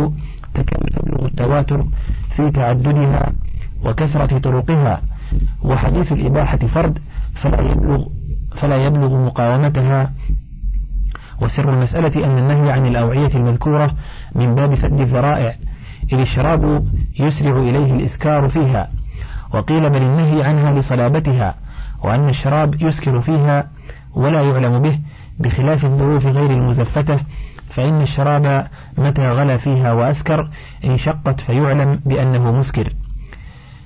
تبلغ 0.53 1.25
التواتر 1.25 1.85
في 2.29 2.51
تعددها 2.51 3.31
وكثرة 3.83 4.37
طرقها 4.39 5.01
وحديث 5.63 6.11
الإباحة 6.11 6.57
فرد 6.57 6.99
فلا 7.33 7.61
يبلغ 7.61 8.05
فلا 8.55 8.85
يبلغ 8.85 9.25
مقاومتها. 9.25 10.11
وسر 11.41 11.73
المسألة 11.73 12.25
أن 12.25 12.37
النهي 12.37 12.71
عن 12.71 12.85
الأوعية 12.85 13.29
المذكورة 13.35 13.95
من 14.35 14.55
باب 14.55 14.75
سد 14.75 14.99
الذرائع 14.99 15.55
إذ 16.13 16.19
الشراب 16.19 16.87
يسرع 17.19 17.57
إليه 17.57 17.93
الإسكار 17.93 18.49
فيها 18.49 18.89
وقيل 19.53 19.89
بل 19.89 20.01
النهي 20.01 20.43
عنها 20.43 20.71
لصلابتها 20.71 21.55
وأن 22.03 22.29
الشراب 22.29 22.81
يسكر 22.81 23.19
فيها 23.19 23.69
ولا 24.15 24.41
يعلم 24.41 24.79
به 24.81 24.99
بخلاف 25.39 25.85
الظروف 25.85 26.25
غير 26.25 26.51
المزفتة 26.51 27.19
فإن 27.69 28.01
الشراب 28.01 28.67
متى 28.97 29.29
غلى 29.31 29.59
فيها 29.59 29.93
وأسكر 29.93 30.49
انشقت 30.85 31.41
فيعلم 31.41 31.99
بأنه 32.05 32.51
مسكر. 32.51 32.93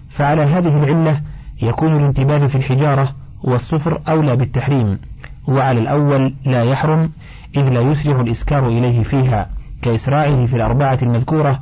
فعلى 0.10 0.42
هذه 0.42 0.84
العلة 0.84 1.22
يكون 1.62 1.96
الانتباه 1.96 2.48
في 2.48 2.56
الحجارة 2.56 3.16
والصفر 3.44 4.02
أولى 4.08 4.36
بالتحريم 4.36 5.00
وعلى 5.48 5.80
الأول 5.80 6.34
لا 6.46 6.64
يحرم 6.64 7.12
إذ 7.58 7.70
لا 7.70 7.82
يسرع 7.82 8.22
الإسكار 8.22 8.68
إليه 8.68 9.04
فيها 9.04 9.50
كإسراعه 9.82 10.46
في 10.46 10.56
الأربعة 10.56 11.00
المذكورة 11.02 11.60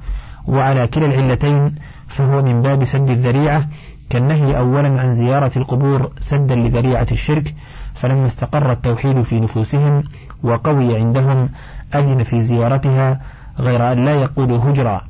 وعلى 0.47 0.87
كلا 0.87 1.05
العلتين 1.05 1.75
فهو 2.07 2.41
من 2.41 2.61
باب 2.61 2.83
سد 2.83 3.09
الذريعة 3.09 3.67
كالنهي 4.09 4.57
أولا 4.57 5.01
عن 5.01 5.13
زيارة 5.13 5.51
القبور 5.57 6.11
سدا 6.19 6.55
لذريعة 6.55 7.07
الشرك 7.11 7.55
فلما 7.95 8.27
استقر 8.27 8.71
التوحيد 8.71 9.21
في 9.21 9.39
نفوسهم 9.39 10.03
وقوي 10.43 10.95
عندهم 10.95 11.49
أذن 11.95 12.23
في 12.23 12.41
زيارتها 12.41 13.21
غير 13.59 13.91
أن 13.91 14.05
لا 14.05 14.21
يقول 14.21 14.51
هجرا. 14.51 15.01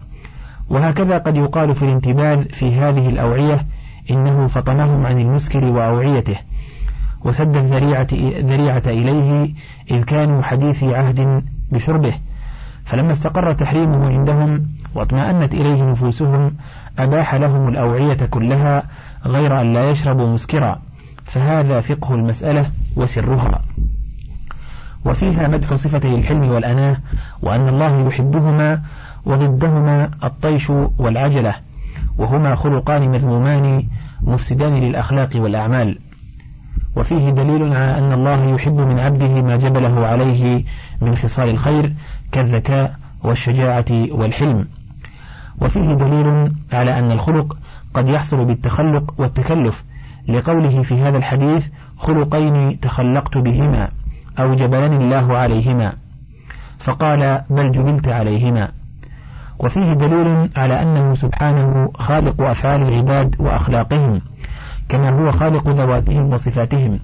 وهكذا 0.69 1.17
قد 1.17 1.37
يقال 1.37 1.75
في 1.75 1.83
الانتباذ 1.83 2.49
في 2.49 2.75
هذه 2.75 3.09
الأوعية 3.09 3.65
إنه 4.11 4.47
فطمهم 4.47 5.05
عن 5.05 5.19
المسكر 5.19 5.65
وأوعيته. 5.65 6.37
وسد 7.23 7.57
الذريعة, 7.57 8.07
ذريعة 8.39 8.83
إليه 8.87 9.53
إذ 9.91 10.03
كانوا 10.03 10.41
حديثي 10.41 10.95
عهد 10.95 11.43
بشربه. 11.71 12.13
فلما 12.85 13.11
استقر 13.11 13.53
تحريمه 13.53 14.07
عندهم 14.09 14.67
واطمأنت 14.95 15.53
إليه 15.53 15.83
نفوسهم 15.83 16.55
أباح 16.99 17.35
لهم 17.35 17.67
الأوعية 17.67 18.25
كلها 18.25 18.83
غير 19.25 19.61
أن 19.61 19.73
لا 19.73 19.91
يشربوا 19.91 20.27
مسكرا. 20.27 20.81
فهذا 21.25 21.81
فقه 21.81 22.15
المسألة 22.15 22.71
وسرها. 22.95 23.61
وفيها 25.05 25.47
مدح 25.47 25.73
صفتي 25.73 26.15
الحلم 26.15 26.49
والأناة 26.49 26.97
وأن 27.41 27.67
الله 27.67 28.07
يحبهما 28.07 28.81
وضدهما 29.25 30.09
الطيش 30.23 30.69
والعجلة 30.97 31.55
وهما 32.17 32.55
خلقان 32.55 33.09
مذمومان 33.11 33.83
مفسدان 34.21 34.73
للأخلاق 34.73 35.29
والأعمال. 35.35 35.99
وفيه 36.95 37.29
دليل 37.29 37.63
على 37.63 37.97
أن 37.97 38.11
الله 38.13 38.49
يحب 38.49 38.79
من 38.79 38.99
عبده 38.99 39.41
ما 39.41 39.55
جبله 39.55 40.07
عليه 40.07 40.63
من 41.01 41.15
خصال 41.15 41.49
الخير 41.49 41.93
كالذكاء 42.31 42.95
والشجاعة 43.23 43.85
والحلم. 43.91 44.67
وفيه 45.61 45.93
دليل 45.93 46.53
على 46.73 46.99
أن 46.99 47.11
الخلق 47.11 47.57
قد 47.93 48.09
يحصل 48.09 48.45
بالتخلق 48.45 49.13
والتكلف 49.17 49.83
لقوله 50.27 50.81
في 50.81 51.01
هذا 51.01 51.17
الحديث 51.17 51.67
خلقين 51.97 52.79
تخلقت 52.79 53.37
بهما 53.37 53.89
أو 54.39 54.55
جبلني 54.55 54.97
الله 54.97 55.37
عليهما. 55.37 55.93
فقال 56.79 57.41
بل 57.49 57.71
جبلت 57.71 58.07
عليهما. 58.07 58.69
وفيه 59.59 59.93
دليل 59.93 60.49
على 60.55 60.81
أنه 60.81 61.13
سبحانه 61.13 61.91
خالق 61.95 62.41
أفعال 62.41 62.81
العباد 62.81 63.35
وأخلاقهم 63.39 64.21
كما 64.89 65.09
هو 65.09 65.31
خالق 65.31 65.69
ذواتهم 65.69 66.33
وصفاتهم. 66.33 66.99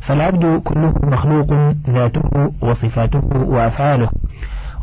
فالعبد 0.00 0.62
كله 0.64 0.94
مخلوق 1.02 1.52
ذاته 1.90 2.52
وصفاته 2.60 3.20
وأفعاله. 3.34 4.08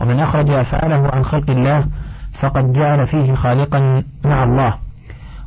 ومن 0.02 0.20
أخرج 0.20 0.50
أفعاله 0.50 1.10
عن 1.14 1.24
خلق 1.24 1.50
الله 1.50 1.86
فقد 2.34 2.74
جعل 2.74 3.08
فيه 3.08 3.34
خالقا 3.34 4.04
مع 4.26 4.44
الله. 4.44 4.83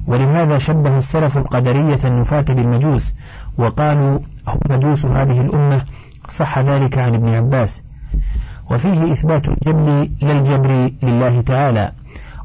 ولهذا 0.06 0.58
شبه 0.58 0.98
السلف 0.98 1.38
القدرية 1.38 1.98
النفاة 2.04 2.40
بالمجوس 2.40 3.14
وقالوا 3.58 4.18
هم 4.48 4.60
مجوس 4.70 5.06
هذه 5.06 5.40
الأمة 5.40 5.84
صح 6.28 6.58
ذلك 6.58 6.98
عن 6.98 7.14
ابن 7.14 7.28
عباس. 7.28 7.82
وفيه 8.70 9.12
إثبات 9.12 9.48
الجبل 9.48 10.10
للجبر 10.22 10.90
لله 11.02 11.40
تعالى 11.40 11.92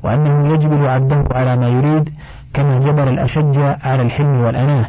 وأنه 0.04 0.54
يجبل 0.54 0.88
عبده 0.88 1.26
على 1.32 1.58
ما 1.58 1.67
يريد 1.69 2.10
كما 2.54 2.80
جبل 2.80 3.08
الأشج 3.08 3.58
على 3.84 4.02
الحلم 4.02 4.41
والأناة 4.41 4.86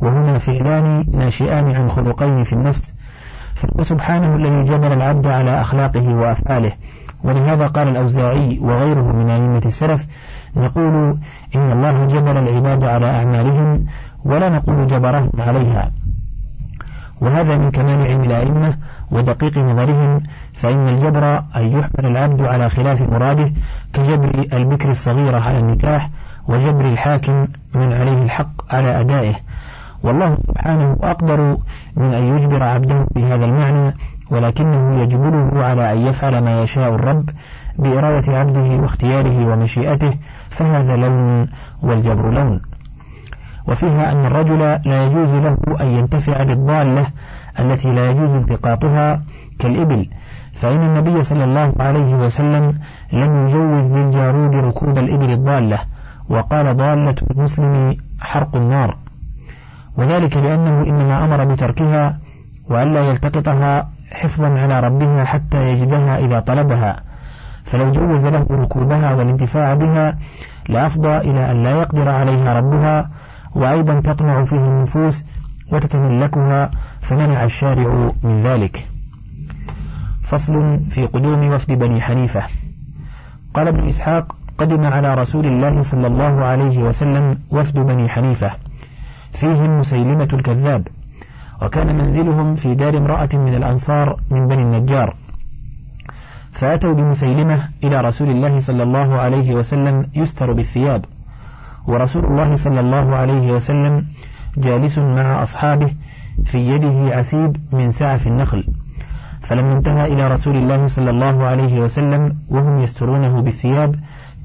وهما 0.00 0.38
فعلان 0.38 1.04
ناشئان 1.12 1.76
عن 1.76 1.88
خلقين 1.88 2.44
في 2.44 2.52
النفس. 2.52 2.94
فهو 3.54 3.82
سبحانه 3.82 4.36
الذي 4.36 4.64
جبل 4.64 4.92
العبد 4.92 5.26
على 5.26 5.60
أخلاقه 5.60 6.14
وأفعاله. 6.14 6.72
ولهذا 7.24 7.66
قال 7.66 7.88
الأوزاعي 7.88 8.58
وغيره 8.62 9.12
من 9.12 9.30
أئمة 9.30 9.62
السلف 9.66 10.06
نقول 10.56 11.18
إن 11.56 11.72
الله 11.72 12.06
جبل 12.06 12.36
العباد 12.36 12.84
على 12.84 13.10
أعمالهم 13.10 13.86
ولا 14.24 14.48
نقول 14.48 14.86
جبرهم 14.86 15.30
عليها. 15.38 15.92
وهذا 17.20 17.56
من 17.56 17.70
كمال 17.70 18.06
علم 18.06 18.22
الأئمة 18.22 18.76
ودقيق 19.10 19.58
نظرهم 19.58 20.22
فإن 20.54 20.88
الجبر 20.88 21.38
أن 21.56 21.72
يحمل 21.72 22.06
العبد 22.06 22.42
على 22.42 22.68
خلاف 22.68 23.02
مراده 23.02 23.52
كجبر 23.92 24.46
البكر 24.52 24.90
الصغيرة 24.90 25.40
على 25.40 25.58
النكاح 25.58 26.10
وجبر 26.48 26.84
الحاكم 26.84 27.46
من 27.74 27.92
عليه 27.92 28.22
الحق 28.22 28.74
على 28.74 29.00
أدائه. 29.00 29.34
والله 30.02 30.38
سبحانه 30.46 30.96
أقدر 31.02 31.56
من 31.96 32.14
أن 32.14 32.36
يجبر 32.36 32.62
عبده 32.62 33.06
بهذا 33.14 33.44
المعنى 33.44 33.94
ولكنه 34.30 35.00
يجبره 35.00 35.64
على 35.64 35.92
أن 35.92 35.98
يفعل 36.06 36.38
ما 36.38 36.62
يشاء 36.62 36.94
الرب 36.94 37.30
بإرادة 37.78 38.38
عبده 38.38 38.68
واختياره 38.82 39.46
ومشيئته 39.46 40.14
فهذا 40.50 40.96
لون 40.96 41.48
والجبر 41.82 42.30
لون. 42.30 42.60
وفيها 43.68 44.12
أن 44.12 44.24
الرجل 44.24 44.58
لا 44.58 45.06
يجوز 45.06 45.30
له 45.30 45.56
أن 45.80 45.86
ينتفع 45.86 46.42
بالضالة 46.42 47.06
التي 47.60 47.92
لا 47.92 48.10
يجوز 48.10 48.34
التقاطها 48.34 49.22
كالإبل 49.58 50.08
فإن 50.52 50.82
النبي 50.82 51.22
صلى 51.22 51.44
الله 51.44 51.72
عليه 51.80 52.14
وسلم 52.14 52.78
لم 53.12 53.46
يجوز 53.46 53.96
للجارود 53.96 54.56
ركوب 54.56 54.98
الإبل 54.98 55.30
الضالة 55.30 55.78
وقال 56.28 56.76
ضالة 56.76 57.14
المسلم 57.30 57.96
حرق 58.20 58.56
النار. 58.56 58.96
وذلك 59.96 60.36
لأنه 60.36 60.82
إنما 60.86 61.24
أمر 61.24 61.44
بتركها 61.44 62.18
وألا 62.68 63.10
يلتقطها 63.10 63.88
حفظا 64.12 64.48
على 64.58 64.80
ربها 64.80 65.24
حتى 65.24 65.70
يجدها 65.72 66.18
إذا 66.18 66.40
طلبها. 66.40 67.05
فلو 67.66 67.92
جوز 67.92 68.26
له 68.26 68.46
ركوبها 68.50 69.14
والانتفاع 69.14 69.74
بها 69.74 70.18
لأفضى 70.68 71.16
إلى 71.16 71.50
أن 71.50 71.62
لا 71.62 71.70
يقدر 71.70 72.08
عليها 72.08 72.58
ربها 72.58 73.10
وأيضا 73.54 74.00
تطمع 74.00 74.44
فيه 74.44 74.68
النفوس 74.68 75.24
وتتملكها 75.72 76.70
فمنع 77.00 77.44
الشارع 77.44 78.10
من 78.22 78.42
ذلك. 78.42 78.86
فصل 80.22 80.80
في 80.90 81.06
قدوم 81.06 81.50
وفد 81.50 81.72
بني 81.72 82.00
حنيفة. 82.00 82.42
قال 83.54 83.68
ابن 83.68 83.88
إسحاق 83.88 84.36
قدم 84.58 84.84
على 84.84 85.14
رسول 85.14 85.46
الله 85.46 85.82
صلى 85.82 86.06
الله 86.06 86.44
عليه 86.44 86.78
وسلم 86.78 87.38
وفد 87.50 87.78
بني 87.78 88.08
حنيفة. 88.08 88.50
فيهم 89.32 89.78
مسيلمة 89.80 90.28
الكذاب. 90.32 90.88
وكان 91.62 91.96
منزلهم 91.96 92.54
في 92.54 92.74
دار 92.74 92.96
امرأة 92.96 93.28
من 93.32 93.54
الأنصار 93.54 94.20
من 94.30 94.48
بني 94.48 94.62
النجار. 94.62 95.14
فأتوا 96.56 96.94
بمسيلمة 96.94 97.68
إلى 97.84 98.00
رسول 98.00 98.30
الله 98.30 98.60
صلى 98.60 98.82
الله 98.82 99.14
عليه 99.14 99.54
وسلم 99.54 100.10
يستر 100.14 100.52
بالثياب. 100.52 101.04
ورسول 101.86 102.24
الله 102.24 102.56
صلى 102.56 102.80
الله 102.80 103.16
عليه 103.16 103.52
وسلم 103.52 104.06
جالس 104.56 104.98
مع 104.98 105.42
أصحابه 105.42 105.90
في 106.44 106.58
يده 106.58 107.16
عسيب 107.16 107.56
من 107.72 107.90
سعف 107.92 108.26
النخل. 108.26 108.64
فلما 109.40 109.72
انتهى 109.72 110.12
إلى 110.12 110.28
رسول 110.28 110.56
الله 110.56 110.86
صلى 110.86 111.10
الله 111.10 111.44
عليه 111.44 111.80
وسلم 111.80 112.36
وهم 112.48 112.78
يسترونه 112.78 113.40
بالثياب 113.40 113.96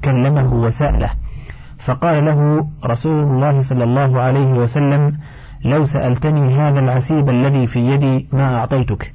كلمه 0.04 0.54
وسأله. 0.54 1.10
فقال 1.78 2.24
له 2.24 2.68
رسول 2.84 3.24
الله 3.24 3.62
صلى 3.62 3.84
الله 3.84 4.20
عليه 4.20 4.52
وسلم 4.52 5.18
لو 5.64 5.84
سألتني 5.84 6.54
هذا 6.54 6.80
العسيب 6.80 7.30
الذي 7.30 7.66
في 7.66 7.78
يدي 7.78 8.28
ما 8.32 8.56
أعطيتك. 8.56 9.14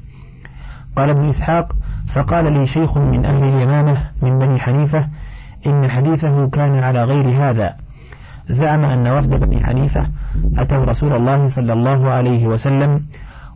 قال 0.95 1.09
ابن 1.09 1.29
إسحاق 1.29 1.73
فقال 2.07 2.53
لي 2.53 2.67
شيخ 2.67 2.97
من 2.97 3.25
أهل 3.25 3.43
اليمامة 3.43 3.97
من 4.21 4.39
بني 4.39 4.59
حنيفة 4.59 5.07
إن 5.67 5.89
حديثه 5.89 6.49
كان 6.49 6.83
على 6.83 7.03
غير 7.03 7.49
هذا. 7.49 7.75
زعم 8.49 8.85
أن 8.85 9.07
وفد 9.07 9.29
بني 9.29 9.65
حنيفة 9.65 10.07
أتوا 10.57 10.85
رسول 10.85 11.15
الله 11.15 11.47
صلى 11.47 11.73
الله 11.73 12.09
عليه 12.09 12.47
وسلم 12.47 13.05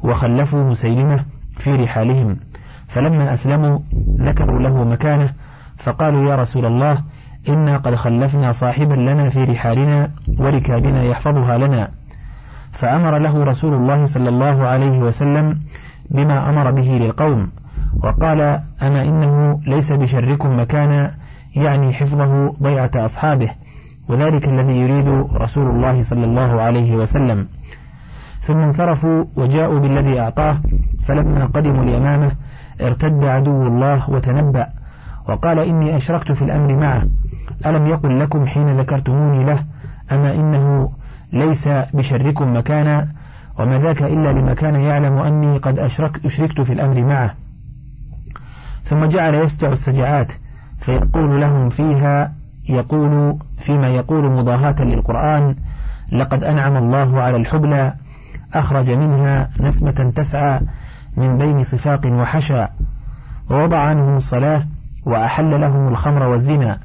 وخلفوا 0.04 0.64
مسيلمة 0.64 1.26
في 1.58 1.76
رحالهم. 1.76 2.38
فلما 2.88 3.34
أسلموا 3.34 3.80
ذكروا 4.20 4.60
له 4.60 4.84
مكانه 4.84 5.34
فقالوا 5.78 6.30
يا 6.30 6.36
رسول 6.36 6.66
الله 6.66 6.98
إنا 7.50 7.78
قد 7.78 7.96
خلفنا 7.96 8.52
صاحبا 8.52 8.94
لنا 8.94 9.30
في 9.30 9.44
رحالنا 9.44 10.12
وركابنا 10.40 11.04
يحفظها 11.04 11.58
لنا. 11.58 11.92
فأمر 12.72 13.18
له 13.18 13.44
رسول 13.44 13.74
الله 13.74 14.06
صلى 14.06 14.30
الله 14.30 14.68
عليه 14.68 15.00
وسلم 15.00 15.60
بما 16.10 16.50
أمر 16.50 16.72
به 16.72 17.00
للقوم. 17.02 17.50
وقال 18.04 18.42
أما 18.82 19.02
إنه 19.02 19.62
ليس 19.68 19.92
بشركم 19.92 20.60
مكانا 20.60 21.12
يعني 21.56 21.94
حفظه 21.94 22.56
ضيعة 22.64 22.92
أصحابه 22.96 23.50
وذلك 24.08 24.48
الذي 24.48 24.78
يريد 24.78 25.08
رسول 25.36 25.70
الله 25.70 26.04
صلى 26.04 26.26
الله 26.26 26.62
عليه 26.62 26.96
وسلم. 26.96 27.48
ثم 28.42 28.58
انصرفوا 28.58 29.26
وجاءوا 29.36 29.80
بالذي 29.80 30.20
أعطاه 30.20 30.58
فلما 31.00 31.46
قدموا 31.46 31.84
اليمامة 31.84 32.32
ارتد 32.82 33.24
عدو 33.24 33.68
الله 33.68 34.10
وتنبأ 34.10 34.68
وقال 35.30 35.60
إني 35.60 35.98
أشركت 35.98 36.32
في 36.32 36.42
الأمر 36.42 36.76
معه 36.76 37.08
ألم 37.66 37.88
يقل 37.88 38.20
لكم 38.20 38.46
حين 38.46 38.78
ذكرتموني 38.78 39.44
له 39.44 39.64
أما 40.12 40.36
إنه 40.36 40.92
ليس 41.34 41.68
بشركم 41.94 42.58
مكانا 42.58 43.08
وما 43.60 43.80
ذاك 43.80 44.02
إلا 44.04 44.32
لما 44.34 44.54
كان 44.54 44.76
يعلم 44.76 45.18
أني 45.18 45.58
قد 45.58 45.80
أشرك 45.80 46.26
أشركت 46.26 46.62
في 46.62 46.74
الأمر 46.74 47.04
معه. 47.04 47.34
ثم 48.86 49.06
جعل 49.06 49.36
يستع 49.36 49.68
السجعات 49.68 50.32
فيقول 50.80 51.42
لهم 51.42 51.70
فيها 51.70 52.34
يقول 52.70 53.38
فيما 53.60 53.88
يقول 53.88 54.32
مضاهاة 54.32 54.76
للقرآن 54.84 55.56
لقد 56.12 56.44
أنعم 56.44 56.78
الله 56.78 57.22
على 57.22 57.38
الحبلى 57.38 57.94
أخرج 58.54 58.90
منها 58.90 59.50
نسمة 59.60 60.12
تسعى 60.16 60.60
من 61.18 61.38
بين 61.38 61.64
صفاق 61.64 62.06
وحشى 62.06 62.68
ووضع 63.50 63.78
عنهم 63.78 64.18
الصلاة 64.18 64.64
وأحل 65.06 65.62
لهم 65.62 65.88
الخمر 65.88 66.24
والزنا 66.24 66.80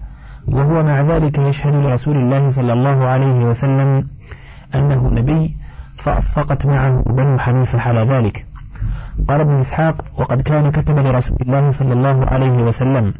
وهو 0.48 0.82
مع 0.82 1.00
ذلك 1.00 1.38
يشهد 1.38 1.74
لرسول 1.74 2.16
الله 2.16 2.50
صلى 2.50 2.72
الله 2.72 3.06
عليه 3.06 3.44
وسلم 3.44 4.06
أنه 4.74 5.08
نبي 5.08 5.56
فأصفقت 5.96 6.66
معه 6.66 7.02
بنو 7.06 7.38
حنيفة 7.38 7.88
على 7.88 8.00
ذلك. 8.00 8.45
قال 9.28 9.40
ابن 9.40 9.54
إسحاق 9.54 10.04
وقد 10.16 10.42
كان 10.42 10.70
كتب 10.70 10.98
لرسول 10.98 11.36
الله 11.40 11.70
صلى 11.70 11.92
الله 11.92 12.26
عليه 12.26 12.62
وسلم 12.62 13.14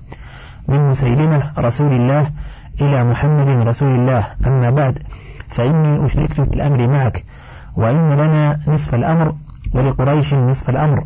من 0.68 0.88
مسيلمة 0.88 1.52
رسول 1.58 1.92
الله 1.92 2.30
إلى 2.80 3.04
محمد 3.04 3.48
رسول 3.48 3.88
الله. 3.88 4.26
أما 4.46 4.70
بعد 4.70 4.98
فإني 5.48 6.04
أشركت 6.04 6.40
في 6.40 6.54
الأمر 6.54 6.88
معك 6.88 7.24
وإن 7.76 8.12
لنا 8.12 8.60
نصف 8.68 8.94
الأمر 8.94 9.34
ولقريش 9.74 10.34
نصف 10.34 10.70
الأمر 10.70 11.04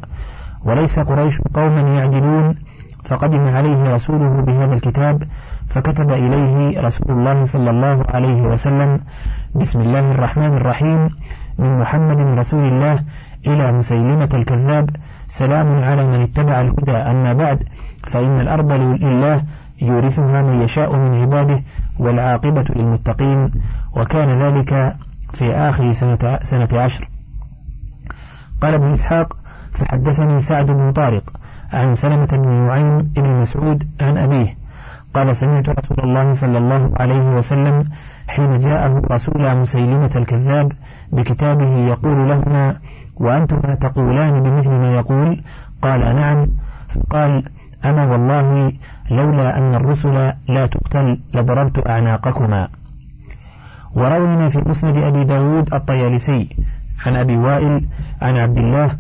وليس 0.65 0.99
قريش 0.99 1.41
قوما 1.41 1.81
يعدلون 1.81 2.55
فقدم 3.05 3.49
عليه 3.57 3.95
رسوله 3.95 4.41
بهذا 4.43 4.75
الكتاب 4.75 5.23
فكتب 5.69 6.11
إليه 6.11 6.81
رسول 6.81 7.11
الله 7.11 7.45
صلى 7.45 7.71
الله 7.71 8.05
عليه 8.09 8.43
وسلم 8.43 9.01
بسم 9.55 9.81
الله 9.81 10.11
الرحمن 10.11 10.53
الرحيم 10.57 11.11
من 11.59 11.79
محمد 11.79 12.39
رسول 12.39 12.69
الله 12.69 13.01
إلى 13.47 13.73
مسيلمة 13.73 14.29
الكذاب 14.35 14.91
سلام 15.29 15.83
على 15.85 16.07
من 16.07 16.21
اتبع 16.21 16.61
الهدى. 16.61 16.93
أما 16.93 17.33
بعد 17.33 17.63
فإن 18.07 18.41
الأرض 18.41 18.73
لله 18.73 19.43
يورثها 19.83 20.43
من 20.43 20.63
يشاء 20.63 20.97
من 20.97 21.21
عباده 21.21 21.63
والعاقبة 21.99 22.65
للمتقين. 22.77 23.51
وكان 23.97 24.29
ذلك 24.43 24.97
في 25.33 25.53
آخر 25.53 25.93
سنة, 25.93 26.39
سنة 26.43 26.69
عشر. 26.73 27.09
قال 28.63 28.75
ابن 28.75 28.93
إسحاق 28.93 29.37
فحدثني 29.73 30.41
سعد 30.41 30.67
بن 30.67 30.93
طارق 30.93 31.33
عن 31.73 31.95
سلمة 31.95 32.27
بن 32.27 32.49
نعيم 32.49 32.99
بن 33.03 33.41
مسعود 33.43 33.89
عن 34.01 34.19
أبيه. 34.19 34.57
قال 35.15 35.37
سمعت 35.37 35.69
رسول 35.69 35.99
الله 36.01 36.35
صلى 36.35 36.59
الله 36.59 36.91
عليه 36.97 37.29
وسلم 37.37 37.85
حين 38.29 38.59
جاءه 38.59 39.03
رسول 39.11 39.57
مسيلمة 39.57 40.11
الكذاب 40.17 40.73
بكتابه 41.13 41.77
يقول 41.77 42.29
لهما 42.29 42.77
وأنتما 43.21 43.75
تقولان 43.75 44.43
بمثل 44.43 44.71
ما 44.71 44.95
يقول. 44.95 45.41
قال 45.83 46.01
نعم. 46.01 46.47
فقال 46.89 47.43
أنا 47.85 48.05
والله 48.05 48.73
لولا 49.11 49.59
أن 49.59 49.75
الرسل 49.75 50.33
لا 50.49 50.67
تقتل 50.67 51.21
لضربت 51.35 51.87
أعناقكما. 51.87 52.69
وروينا 53.95 54.49
في 54.49 54.59
مسند 54.67 54.97
أبي 54.97 55.25
داود 55.25 55.75
الطيالسي 55.75 56.57
عن 57.07 57.17
أبي 57.17 57.37
وائل 57.37 57.89
عن 58.23 58.37
عبد 58.37 58.59
الله 58.59 58.91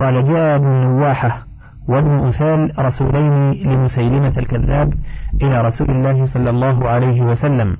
قال 0.00 0.24
جاء 0.24 0.56
ابن 0.56 0.66
نواحة 0.66 1.46
وابن 1.88 2.28
أثال 2.28 2.72
رسولين 2.78 3.50
لمسيلمة 3.50 4.32
الكذاب 4.36 4.94
إلى 5.42 5.60
رسول 5.60 5.90
الله 5.90 6.26
صلى 6.26 6.50
الله 6.50 6.88
عليه 6.88 7.22
وسلم. 7.22 7.76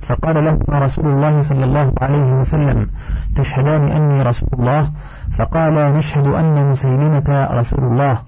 فقال 0.00 0.44
لهما 0.44 0.78
رسول 0.78 1.06
الله 1.06 1.40
صلى 1.40 1.64
الله 1.64 1.92
عليه 2.00 2.32
وسلم 2.32 2.90
تشهدان 3.36 3.88
أني 3.88 4.22
رسول 4.22 4.48
الله 4.52 4.90
فقال 5.32 5.74
نشهد 5.94 6.26
أن 6.26 6.70
مسيلمة 6.70 7.48
رسول 7.52 7.84
الله. 7.84 8.22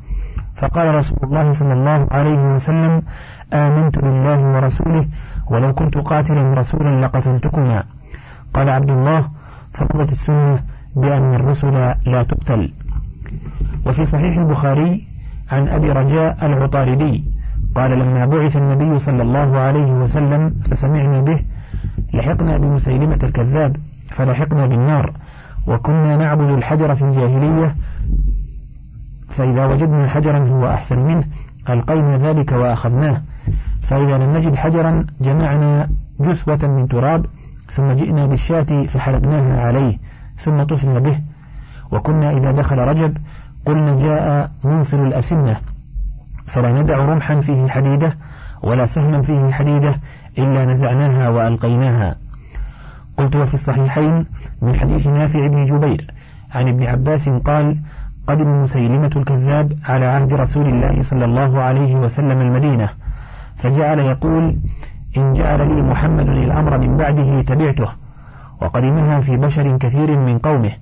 فقال 0.56 0.94
رسول 0.94 1.18
الله 1.22 1.52
صلى 1.52 1.72
الله 1.72 2.06
عليه 2.10 2.54
وسلم 2.54 3.02
آمنت 3.52 3.98
بالله 3.98 4.40
ورسوله 4.40 5.06
ولو 5.46 5.74
كنت 5.74 5.98
قاتلا 5.98 6.54
رسولا 6.54 7.00
لقتلتكما. 7.00 7.84
قال 8.54 8.68
عبد 8.68 8.90
الله 8.90 9.28
فقضت 9.72 10.12
السنة 10.12 10.62
بأن 10.96 11.34
الرسل 11.34 11.94
لا 12.06 12.22
تقتل. 12.22 12.72
وفي 13.86 14.06
صحيح 14.06 14.36
البخاري 14.36 15.08
عن 15.52 15.68
أبي 15.68 15.92
رجاء 15.92 16.46
العطاردي 16.46 17.24
قال 17.74 17.98
لما 17.98 18.24
بعث 18.24 18.56
النبي 18.56 18.98
صلى 18.98 19.22
الله 19.22 19.58
عليه 19.58 19.92
وسلم 19.92 20.54
فسمعنا 20.70 21.20
به 21.20 21.40
لحقنا 22.14 22.56
بمسيلمة 22.56 23.18
الكذاب 23.22 23.76
فلحقنا 24.10 24.66
بالنار. 24.66 25.12
وكنا 25.68 26.16
نعبد 26.16 26.50
الحجر 26.50 26.94
في 26.94 27.02
الجاهلية 27.02 27.74
فإذا 29.28 29.66
وجدنا 29.66 30.08
حجرا 30.08 30.38
هو 30.38 30.66
أحسن 30.66 30.98
منه 30.98 31.24
ألقينا 31.68 32.16
ذلك 32.16 32.52
وأخذناه. 32.52 33.22
فإذا 33.82 34.18
لم 34.18 34.36
نجد 34.36 34.54
حجرا 34.54 35.06
جمعنا 35.20 35.88
جثوة 36.20 36.58
من 36.62 36.88
تراب 36.88 37.26
ثم 37.70 37.92
جئنا 37.92 38.26
بالشاة 38.26 38.82
فحلبناها 38.88 39.66
عليه 39.66 39.98
ثم 40.38 40.62
طفنا 40.62 40.98
به. 40.98 41.20
وكنا 41.92 42.30
إذا 42.30 42.50
دخل 42.50 42.78
رجب 42.78 43.16
قلنا 43.66 43.94
جاء 43.94 44.50
منصل 44.64 45.00
الأسنة. 45.00 45.56
فلا 46.46 46.82
ندع 46.82 46.96
رمحا 46.96 47.40
فيه 47.40 47.68
حديدة 47.68 48.16
ولا 48.62 48.86
سهما 48.86 49.22
فيه 49.22 49.50
حديدة 49.50 49.94
إلا 50.38 50.64
نزعناها 50.64 51.28
وألقيناها. 51.28 52.16
قلت 53.18 53.36
وفي 53.36 53.54
الصحيحين 53.54 54.26
من 54.62 54.74
حديث 54.74 55.06
نافع 55.06 55.46
بن 55.46 55.64
جبير 55.64 56.14
عن 56.54 56.68
ابن 56.68 56.82
عباس 56.82 57.28
قال 57.28 57.76
قدم 58.26 58.62
مسيلمة 58.62 59.10
الكذاب 59.16 59.72
على 59.84 60.04
عهد 60.04 60.34
رسول 60.34 60.66
الله 60.66 61.02
صلى 61.02 61.24
الله 61.24 61.60
عليه 61.60 61.96
وسلم 61.96 62.40
المدينة 62.40 62.88
فجعل 63.56 63.98
يقول 63.98 64.56
إن 65.16 65.32
جعل 65.32 65.74
لي 65.74 65.82
محمد 65.82 66.28
الأمر 66.28 66.78
من 66.78 66.96
بعده 66.96 67.42
تبعته 67.42 67.88
وقدمها 68.60 69.20
في 69.20 69.36
بشر 69.36 69.76
كثير 69.76 70.18
من 70.18 70.38
قومه 70.38 70.72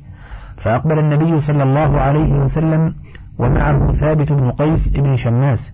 فأقبل 0.57 0.99
النبي 0.99 1.41
صلى 1.41 1.63
الله 1.63 2.01
عليه 2.01 2.33
وسلم 2.33 2.95
ومعه 3.39 3.93
ثابت 3.93 4.33
بن 4.33 4.51
قيس 4.51 4.89
بن 4.89 5.17
شماس 5.17 5.73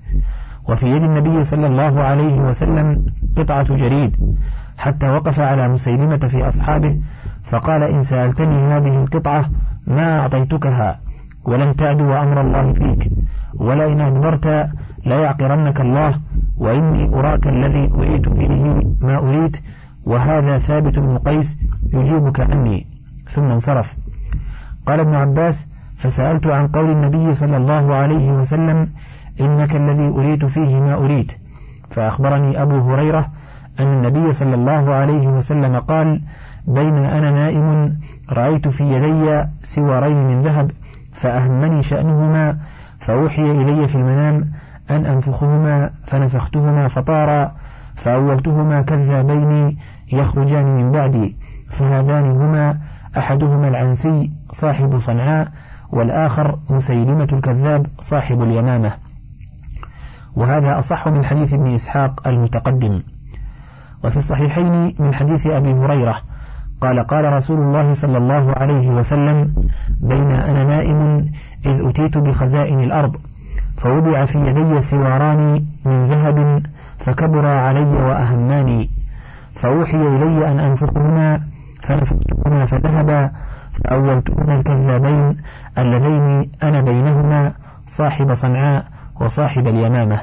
وفي 0.69 0.87
يد 0.87 1.03
النبي 1.03 1.45
صلى 1.45 1.67
الله 1.67 2.03
عليه 2.03 2.41
وسلم 2.41 3.05
قطعة 3.37 3.77
جريد 3.77 4.37
حتى 4.79 5.11
وقف 5.11 5.41
على 5.41 5.69
مسيلمة 5.69 6.17
في 6.17 6.49
أصحابه 6.49 6.99
فقال 7.45 7.83
إن 7.83 8.03
سألتني 8.03 8.57
هذه 8.57 9.03
القطعة 9.03 9.45
ما 9.87 10.21
أعطيتكها 10.21 11.01
ولن 11.45 11.77
تعدو 11.77 12.13
أمر 12.13 12.41
الله 12.41 12.73
فيك 12.73 13.11
ولئن 13.55 14.01
أدبرت 14.01 14.71
ليعقرنك 15.07 15.81
الله 15.81 16.21
وإني 16.57 17.15
أراك 17.15 17.47
الذي 17.47 17.91
أريد 17.95 18.35
فيه 18.35 18.85
ما 19.01 19.17
أريد 19.19 19.57
وهذا 20.05 20.59
ثابت 20.59 20.99
بن 20.99 21.19
قيس 21.19 21.57
يجيبك 21.93 22.41
عني. 22.41 22.87
ثم 23.29 23.43
انصرف. 23.43 23.97
قال 24.87 25.01
ابن 25.01 25.15
عباس 25.15 25.67
فسألت 25.97 26.47
عن 26.47 26.69
قول 26.69 26.91
النبي 26.91 27.35
صلى 27.35 27.57
الله 27.57 27.95
عليه 27.95 28.33
وسلم 28.33 28.89
إنك 29.41 29.77
الذي 29.77 30.09
أريد 30.09 30.47
فيه 30.47 30.81
ما 30.81 30.95
أريد. 30.95 31.33
فأخبرني 31.91 32.63
أبو 32.63 32.79
هريرة 32.79 33.27
أن 33.81 33.93
النبي 33.93 34.33
صلى 34.33 34.55
الله 34.55 34.95
عليه 34.95 35.29
وسلم 35.29 35.77
قال 35.77 36.21
بين 36.67 36.97
أنا 36.97 37.31
نائم 37.31 37.97
رأيت 38.31 38.69
في 38.69 38.85
يدي 38.85 39.45
سوارين 39.63 40.17
من 40.17 40.41
ذهب 40.41 40.71
فأهمني 41.13 41.83
شأنهما 41.83 42.59
فأوحي 42.99 43.51
إلي 43.51 43.89
في 43.89 43.95
المنام 43.95 44.53
أن 44.91 45.07
أنفخهما 45.07 45.91
فنفختهما 46.07 46.89
فطارا 46.89 47.53
فأولتهما 47.95 48.83
كذابين 48.83 49.79
يخرجان 50.13 50.77
من 50.77 50.93
بعدي 50.93 51.37
فهذان 51.71 52.31
هما 52.31 52.79
أحدهما 53.19 53.69
العنسي 53.69 54.33
صاحب 54.51 54.99
صنعاء 54.99 55.49
والآخر 55.91 56.59
مسيلمة 56.71 57.29
الكذاب 57.33 57.87
صاحب 58.01 58.43
اليمامة. 58.43 58.93
وهذا 60.35 60.79
أصح 60.79 61.09
من 61.09 61.25
حديث 61.25 61.55
ابن 61.55 61.75
إسحاق 61.75 62.29
المتقدم. 62.29 63.03
وفي 64.05 64.17
الصحيحين 64.17 64.95
من 64.99 65.15
حديث 65.15 65.47
أبي 65.47 65.73
هريرة 65.73 66.23
قال 66.81 67.01
قال 67.07 67.33
رسول 67.33 67.59
الله 67.59 67.95
صلى 67.95 68.19
الله 68.19 68.53
عليه 68.57 68.89
وسلم 68.89 69.55
بين 70.01 70.31
أنا 70.33 70.65
نائم 70.65 71.33
إذ 71.67 71.89
أتيت 71.89 72.19
بخزائن 72.19 72.81
الأرض 72.81 73.17
فوضع 73.77 74.25
في 74.25 74.39
يدي 74.39 74.81
سواران 74.81 75.65
من 75.85 76.05
ذهب 76.05 76.63
فكبر 76.99 77.47
علي 77.47 78.03
وأهماني 78.03 78.91
فأوحي 79.55 79.97
إلي 79.97 80.53
أن 80.53 80.61
أنفخهما 80.61 81.41
فنفختهما 81.83 82.67
فذهبا 82.67 83.31
فأولتهما 83.73 84.55
الكذابين 84.55 85.37
اللذين 85.79 86.51
أنا 86.63 86.81
بينهما 86.81 87.53
صاحب 87.87 88.35
صنعاء 88.35 88.85
وصاحب 89.21 89.69
اليمامة. 89.69 90.21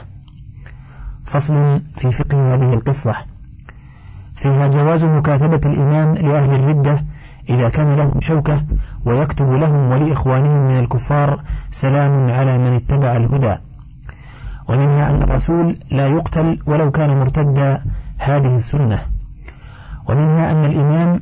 فصل 1.25 1.81
في 1.97 2.11
فقه 2.11 2.53
هذه 2.53 2.73
القصة. 2.73 3.15
فيها 4.39 4.67
جواز 4.67 5.03
مكاتبة 5.03 5.71
الإمام 5.71 6.13
لأهل 6.13 6.55
الردة 6.55 7.03
إذا 7.49 7.69
كان 7.69 7.95
لهم 7.95 8.19
شوكة 8.19 8.61
ويكتب 9.05 9.51
لهم 9.51 9.91
ولإخوانهم 9.91 10.67
من 10.67 10.79
الكفار 10.79 11.41
سلام 11.71 12.31
على 12.31 12.57
من 12.57 12.67
اتبع 12.67 13.17
الهدى. 13.17 13.55
ومنها 14.69 15.09
أن 15.09 15.21
الرسول 15.21 15.77
لا 15.91 16.07
يقتل 16.07 16.59
ولو 16.65 16.91
كان 16.91 17.19
مرتدا 17.19 17.81
هذه 18.17 18.55
السنة. 18.55 18.99
ومنها 20.09 20.51
أن 20.51 20.65
الإمام 20.65 21.21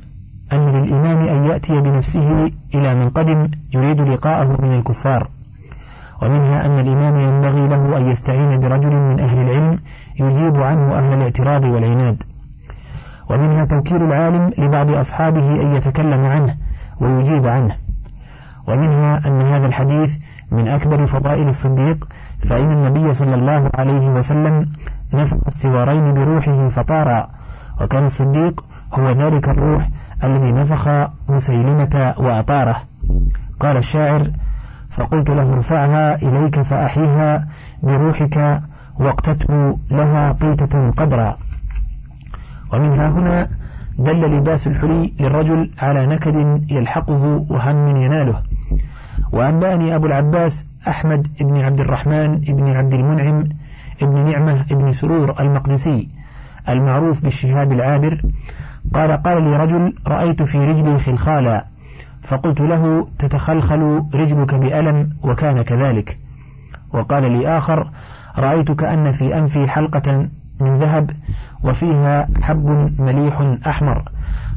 أن 0.54 0.68
للإمام 0.68 1.18
أن 1.18 1.46
يأتي 1.46 1.82
بنفسه 1.82 2.52
إلى 2.76 2.96
من 2.96 3.10
قدم 3.10 3.52
يريد 3.74 4.02
لقاءه 4.02 4.62
من 4.62 4.74
الكفار. 4.74 5.30
ومنها 6.22 6.66
أن 6.66 6.80
الإمام 6.80 7.20
ينبغي 7.20 7.68
له 7.68 7.98
أن 7.98 8.08
يستعين 8.08 8.60
برجل 8.60 8.96
من 8.96 9.20
أهل 9.20 9.38
العلم 9.38 9.80
يجيب 10.20 10.58
عنه 10.58 10.98
أهل 10.98 11.14
الاعتراض 11.14 11.64
والعناد. 11.64 12.24
ومنها 13.30 13.66
توكيل 13.66 14.04
العالم 14.04 14.52
لبعض 14.58 14.92
أصحابه 14.92 15.62
أن 15.62 15.76
يتكلم 15.76 16.26
عنه 16.26 16.56
ويجيب 17.00 17.48
عنه. 17.48 17.76
ومنها 18.68 19.28
أن 19.28 19.42
هذا 19.42 19.68
الحديث 19.68 20.18
من 20.52 20.68
أكبر 20.68 21.06
فضائل 21.06 21.50
الصديق 21.50 22.08
فإن 22.40 22.72
النبي 22.72 23.14
صلى 23.14 23.36
الله 23.36 23.70
عليه 23.74 24.08
وسلم 24.08 24.70
نفخ 25.14 25.38
السوارين 25.48 26.14
بروحه 26.14 26.68
فطارا 26.68 27.28
وكان 27.82 28.06
الصديق 28.06 28.66
هو 28.94 29.10
ذلك 29.12 29.50
الروح 29.50 29.90
الذي 30.24 30.52
نفخ 30.52 31.10
مسيلمة 31.30 32.14
وأطاره. 32.18 32.76
قال 33.60 33.78
الشاعر 33.78 34.32
فقلت 34.90 35.30
له 35.30 35.54
ارفعها 35.54 36.16
إليك 36.16 36.62
فأحيها 36.62 37.48
بروحك 37.84 38.62
واقتته 39.00 39.78
لها 39.92 40.32
قيتة 40.32 40.92
قدرا 40.92 41.38
ومنها 42.74 43.10
هنا 43.10 43.50
دل 44.00 44.38
لباس 44.38 44.68
الحلي 44.68 45.14
للرجل 45.20 45.72
على 45.80 46.06
نكد 46.06 46.64
يلحقه 46.72 47.46
وهم 47.50 47.98
يناله. 47.98 48.44
وأنبأني 49.32 49.96
أبو 49.96 50.06
العباس 50.06 50.66
أحمد 50.88 51.28
بن 51.40 51.58
عبد 51.58 51.80
الرحمن 51.80 52.38
بن 52.38 52.68
عبد 52.68 52.94
المنعم 52.94 53.44
بن 54.02 54.32
نعمة 54.32 54.66
بن 54.70 54.94
سرور 54.94 55.36
المقدسي 55.40 56.10
المعروف 56.70 57.24
بالشهاب 57.24 57.72
العابر. 57.72 58.22
قال 58.94 59.24
قال 59.24 59.44
لي 59.44 59.58
رجل 59.58 59.94
رأيت 60.08 60.44
في 60.44 60.58
رجلي 60.58 61.00
خلخالا 61.00 61.66
فقلت 62.22 62.62
له 62.62 63.08
تتخلخل 63.20 64.04
رجلك 64.14 64.56
بألم 64.56 65.10
وكان 65.24 65.62
كذلك. 65.62 66.18
وقال 66.94 67.32
لي 67.32 67.58
آخر 67.58 67.90
رأيت 68.38 68.72
كأن 68.72 69.12
في 69.12 69.38
أنفي 69.38 69.68
حلقة 69.68 70.28
من 70.60 70.78
ذهب 70.78 71.12
وفيها 71.64 72.28
حب 72.42 72.92
مليح 73.00 73.56
أحمر. 73.68 74.04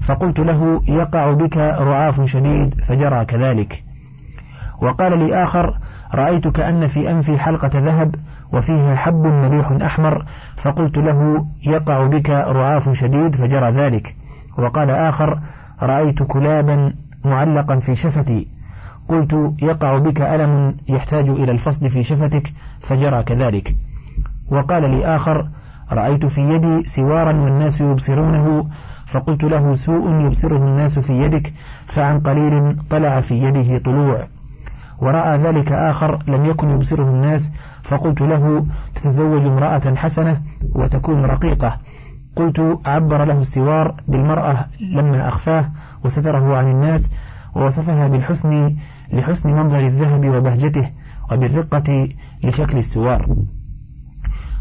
فقلت 0.01 0.38
له 0.38 0.82
يقع 0.88 1.32
بك 1.32 1.57
رعاف 1.57 2.24
شديد 2.24 2.80
فجرى 2.80 3.24
كذلك. 3.24 3.84
وقال 4.80 5.18
لي 5.18 5.42
آخر 5.42 5.78
رأيت 6.14 6.48
كأن 6.48 6.86
في 6.86 7.11
أنفي 7.11 7.38
حلقة 7.38 7.70
ذهب 7.74 8.14
وفيها 8.53 8.96
حب 8.96 9.26
مليح 9.26 9.70
أحمر. 9.70 10.24
فقلت 10.57 10.96
له 10.98 11.46
يقع 11.66 12.07
بك 12.07 12.30
رعاف 12.30 12.92
شديد 12.92 13.34
فجرى 13.34 13.70
ذلك. 13.70 14.16
وقال 14.59 14.90
آخر 14.90 15.40
رأيت 15.82 16.22
كلابا 16.22 16.94
معلقا 17.24 17.78
في 17.78 17.96
شفتي. 17.96 18.48
قلت 19.09 19.55
يقع 19.62 19.98
بك 19.98 20.20
ألم 20.20 20.76
يحتاج 20.88 21.28
إلى 21.28 21.53
الفصل 21.53 21.90
في 21.90 22.03
شفتك 22.03 22.53
فجرى 22.80 23.22
كذلك. 23.22 23.76
وقال 24.48 24.90
لي 24.90 25.05
آخر 25.05 25.48
رأيت 25.93 26.26
في 26.26 26.41
يدي 26.41 26.82
سوارا 26.82 27.32
والناس 27.32 27.80
يبصرونه 27.80 28.68
فقلت 29.07 29.45
له 29.45 29.74
سوء 29.74 30.20
يبصره 30.20 30.57
الناس 30.57 30.99
في 30.99 31.12
يدك 31.12 31.53
فعن 31.86 32.20
قليل 32.20 32.76
طلع 32.91 33.20
في 33.20 33.34
يده 33.34 33.78
طلوع. 33.78 34.26
ورأى 34.99 35.38
ذلك 35.38 35.72
آخر 35.72 36.22
لم 36.28 36.45
يكن 36.45 36.70
يبصره 36.70 37.09
الناس 37.09 37.53
فقلت 37.82 38.20
له 38.20 38.66
تتزوج 38.95 39.47
امرأة 39.47 39.95
حسنة 39.95 40.41
وتكون 40.74 41.24
رقيقة. 41.24 41.78
قلت 42.36 42.78
عبر 42.86 43.24
له 43.24 43.41
السوار 43.41 43.95
بالمرأة 44.09 44.66
لما 44.80 45.28
أخفاه 45.28 45.70
وستره 46.05 46.57
عن 46.57 46.70
الناس 46.70 47.11
ووصفها 47.55 48.09
بالحسن 48.09 48.76
لحسن 49.12 49.53
منظر 49.53 49.78
الذهب 49.78 50.28
وبهجته 50.28 50.91
وبالرقة 51.32 52.09
لشكل 52.45 52.78
السوار. 52.78 53.26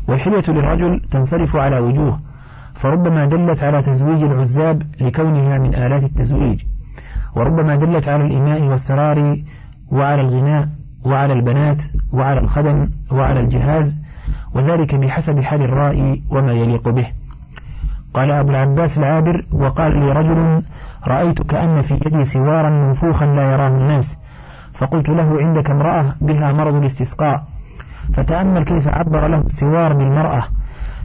والحلية 0.10 0.43
للرجل 0.47 1.01
تنصرف 1.12 1.55
على 1.55 1.80
وجوه 1.80 2.20
فربما 2.74 3.26
دلت 3.26 3.64
على 3.64 3.82
تزويج 3.82 4.24
العزاب 4.24 4.84
لكونها 5.01 5.57
من 5.57 5.76
آلات 5.76 6.03
التزويج 6.03 6.64
وربما 7.36 7.76
دلت 7.76 8.07
على 8.07 8.26
الإماء 8.26 8.62
والسرار 8.62 9.38
وعلى 9.91 10.22
الغناء 10.22 10.70
وعلى 11.03 11.34
البنات 11.34 11.84
وعلى 12.12 12.39
الخدم 12.39 12.89
وعلى 13.12 13.39
الجهاز 13.39 13.95
وذلك 14.53 14.95
بحسب 14.95 15.39
حال 15.39 15.62
الرائي 15.62 16.24
وما 16.30 16.51
يليق 16.51 16.89
به. 16.89 17.07
قال 18.14 18.32
أبو 18.32 18.51
العباس 18.51 18.97
العابر 18.97 19.45
وقال 19.51 19.99
لي 19.99 20.12
رجل 20.12 20.62
رأيت 21.07 21.41
كأن 21.41 21.82
في 21.82 21.93
يدي 21.93 22.26
سوارا 22.26 22.70
منفوخا 22.70 23.26
لا 23.26 23.51
يراه 23.51 23.68
الناس 23.68 24.18
فقلت 24.74 25.10
له 25.10 25.38
عندك 25.41 25.72
امرأة 25.72 26.16
بها 26.22 26.51
مرض 26.51 26.76
الاستسقاء؟ 26.76 27.43
فتأمل 28.14 28.64
كيف 28.64 28.88
عبر 28.88 29.28
له 29.28 29.38
السوار 29.38 29.93
بالمرأة 29.93 30.43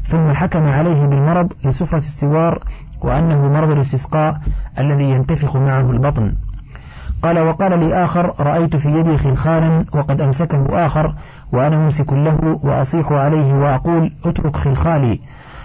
ثم 0.05 0.33
حكم 0.33 0.67
عليه 0.67 1.05
بالمرض 1.05 1.53
لسفرة 1.65 1.99
السوار 1.99 2.65
وأنه 3.01 3.49
مرض 3.49 3.71
الاستسقاء 3.71 4.41
الذي 4.79 5.05
ينتفخ 5.11 5.57
معه 5.57 5.91
البطن. 5.91 6.35
قال 7.23 7.39
وقال 7.39 7.79
لي 7.79 8.05
آخر 8.05 8.35
رأيت 8.41 8.77
في 8.77 8.89
يدي 8.89 9.19
خلخالا 9.19 9.85
وقد 9.93 10.21
أمسكه 10.21 10.87
آخر 10.87 11.15
وأنا 11.53 11.79
ممسك 11.79 12.13
له 12.13 12.61
وأصيح 12.63 13.13
عليه 13.13 13.55
وأقول 13.55 14.13
اترك 14.25 14.57
خلخالي 14.57 15.21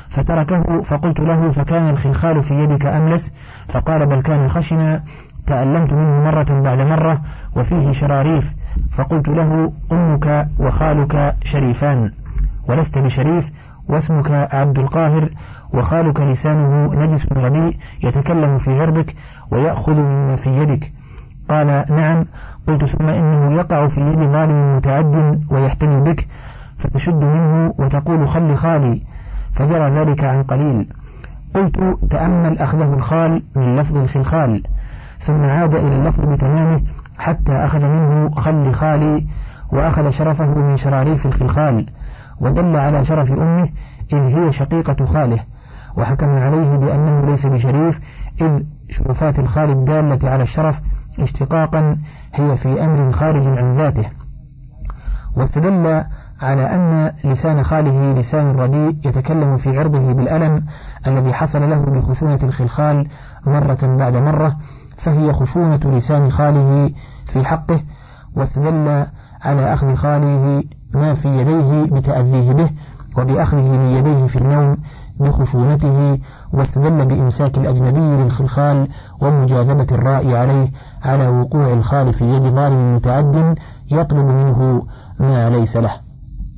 فتركه 0.10 0.82
فقلت 0.82 1.20
له 1.20 1.50
فكان 1.50 1.90
الخلخال 1.90 2.44
في 2.44 2.54
يدك 2.64 2.86
أملس؟ 2.86 3.32
فقال 3.68 4.06
بل 4.06 4.22
كان 4.22 4.48
خشنا 4.48 5.04
تألمت 5.48 5.94
منه 5.94 6.24
مرة 6.24 6.62
بعد 6.62 6.82
مرة 6.82 7.22
وفيه 7.56 7.92
شراريف. 7.92 8.54
فقلت 8.92 9.30
له 9.30 9.72
أمك 9.92 10.48
وخالك 10.60 11.36
شريفان 11.44 12.12
ولست 12.68 12.98
بشريف 12.98 13.52
واسمك 13.90 14.32
عبد 14.32 14.80
القاهر 14.80 15.30
وخالك 15.74 16.22
لسانه 16.22 16.94
نجس 16.96 17.32
رديء 17.32 17.78
يتكلم 18.04 18.58
في 18.58 18.82
عرضك 18.82 19.16
ويأخذ 19.52 20.00
مما 20.00 20.36
في 20.36 20.50
يدك. 20.50 20.92
قال 21.50 21.86
نعم. 21.90 22.26
قلت 22.68 22.86
ثم 22.86 23.08
إنه 23.08 23.54
يقع 23.56 23.88
في 23.88 24.02
يد 24.02 24.20
ظالم 24.20 24.76
متعد 24.76 25.42
ويحتمي 25.52 26.12
بك 26.12 26.28
فتشد 26.78 27.24
منه 27.24 27.74
وتقول 27.78 28.28
خل 28.28 28.56
خالي. 28.56 29.02
فجرى 29.54 29.90
ذلك 29.90 30.24
عن 30.24 30.44
قليل. 30.44 30.88
قلت 31.54 31.98
تأمل 32.10 32.60
أخذه 32.60 32.94
الخال 32.94 33.44
من 33.56 33.76
لفظ 33.76 33.98
الخلخال 33.98 34.64
ثم 35.20 35.46
عاد 35.46 35.76
إلى 35.76 35.96
اللفظ 35.96 36.26
بتمامه 36.26 36.82
حتى 37.20 37.52
أخذ 37.52 37.86
منه 37.86 38.30
خل 38.30 38.74
خالي 38.74 39.28
وأخذ 39.72 40.10
شرفه 40.10 40.54
من 40.54 40.78
شراريف 40.78 41.26
الخلخال 41.26 41.86
ودل 42.40 42.76
على 42.76 43.06
شرف 43.06 43.32
أمه 43.32 43.70
إذ 44.14 44.22
هي 44.22 44.52
شقيقة 44.52 45.06
خاله 45.06 45.40
وحكم 45.98 46.30
عليه 46.30 46.76
بأنه 46.76 47.26
ليس 47.26 47.46
بشريف 47.46 48.00
إذ 48.42 48.64
شرفات 48.90 49.40
الخال 49.40 49.70
الدالة 49.70 50.30
على 50.30 50.44
الشرف 50.44 50.82
اشتقاقا 51.20 51.98
هي 52.34 52.58
في 52.58 52.84
أمر 52.84 53.12
خارج 53.12 53.48
عن 53.48 53.72
ذاته. 53.72 54.06
واستدل 55.36 56.04
على 56.42 56.62
أن 56.62 57.12
لسان 57.24 57.64
خاله 57.64 58.14
لسان 58.14 58.56
رديء 58.56 58.98
يتكلم 59.06 59.58
في 59.58 59.80
عرضه 59.80 60.14
بالألم 60.14 60.66
الذي 61.08 61.34
حصل 61.34 61.70
له 61.70 61.82
بخشونة 61.82 62.40
الخلخال 62.44 63.08
مرة 63.46 63.98
بعد 63.98 64.16
مرة 64.16 64.58
فهي 65.00 65.34
خشونة 65.34 65.80
لسان 65.86 66.30
خاله 66.30 66.92
في 67.26 67.46
حقه 67.46 67.80
واستدل 68.36 69.06
على 69.42 69.74
أخذ 69.74 69.96
خاله 69.96 70.64
ما 70.94 71.14
في 71.14 71.28
يديه 71.28 71.84
بتأذيه 71.84 72.52
به 72.52 72.70
وبأخذه 73.18 73.78
من 73.78 73.92
يديه 73.92 74.28
في 74.28 74.36
النوم 74.36 74.78
بخشونته 75.20 76.20
واستدل 76.54 77.06
بإمساك 77.06 77.58
الأجنبي 77.58 78.24
للخلخال 78.24 78.88
ومجاذبة 79.22 79.88
الرائي 79.92 80.38
عليه 80.38 80.72
على 81.04 81.28
وقوع 81.28 81.74
الخال 81.74 82.14
في 82.14 82.26
يد 82.26 82.42
ظالم 82.42 82.96
متعد 82.96 83.56
يطلب 83.92 84.26
منه 84.26 84.88
ما 85.20 85.50
ليس 85.50 85.78
له. 85.78 85.92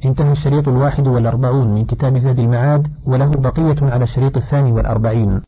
انتهى 0.05 0.31
الشريط 0.31 0.67
الواحد 0.67 1.07
والأربعون 1.07 1.73
من 1.73 1.85
كتاب 1.85 2.17
زاد 2.17 2.39
المعاد 2.39 2.87
وله 3.05 3.31
بقية 3.31 3.75
على 3.81 4.03
الشريط 4.03 4.37
الثاني 4.37 4.71
والأربعين. 4.71 5.39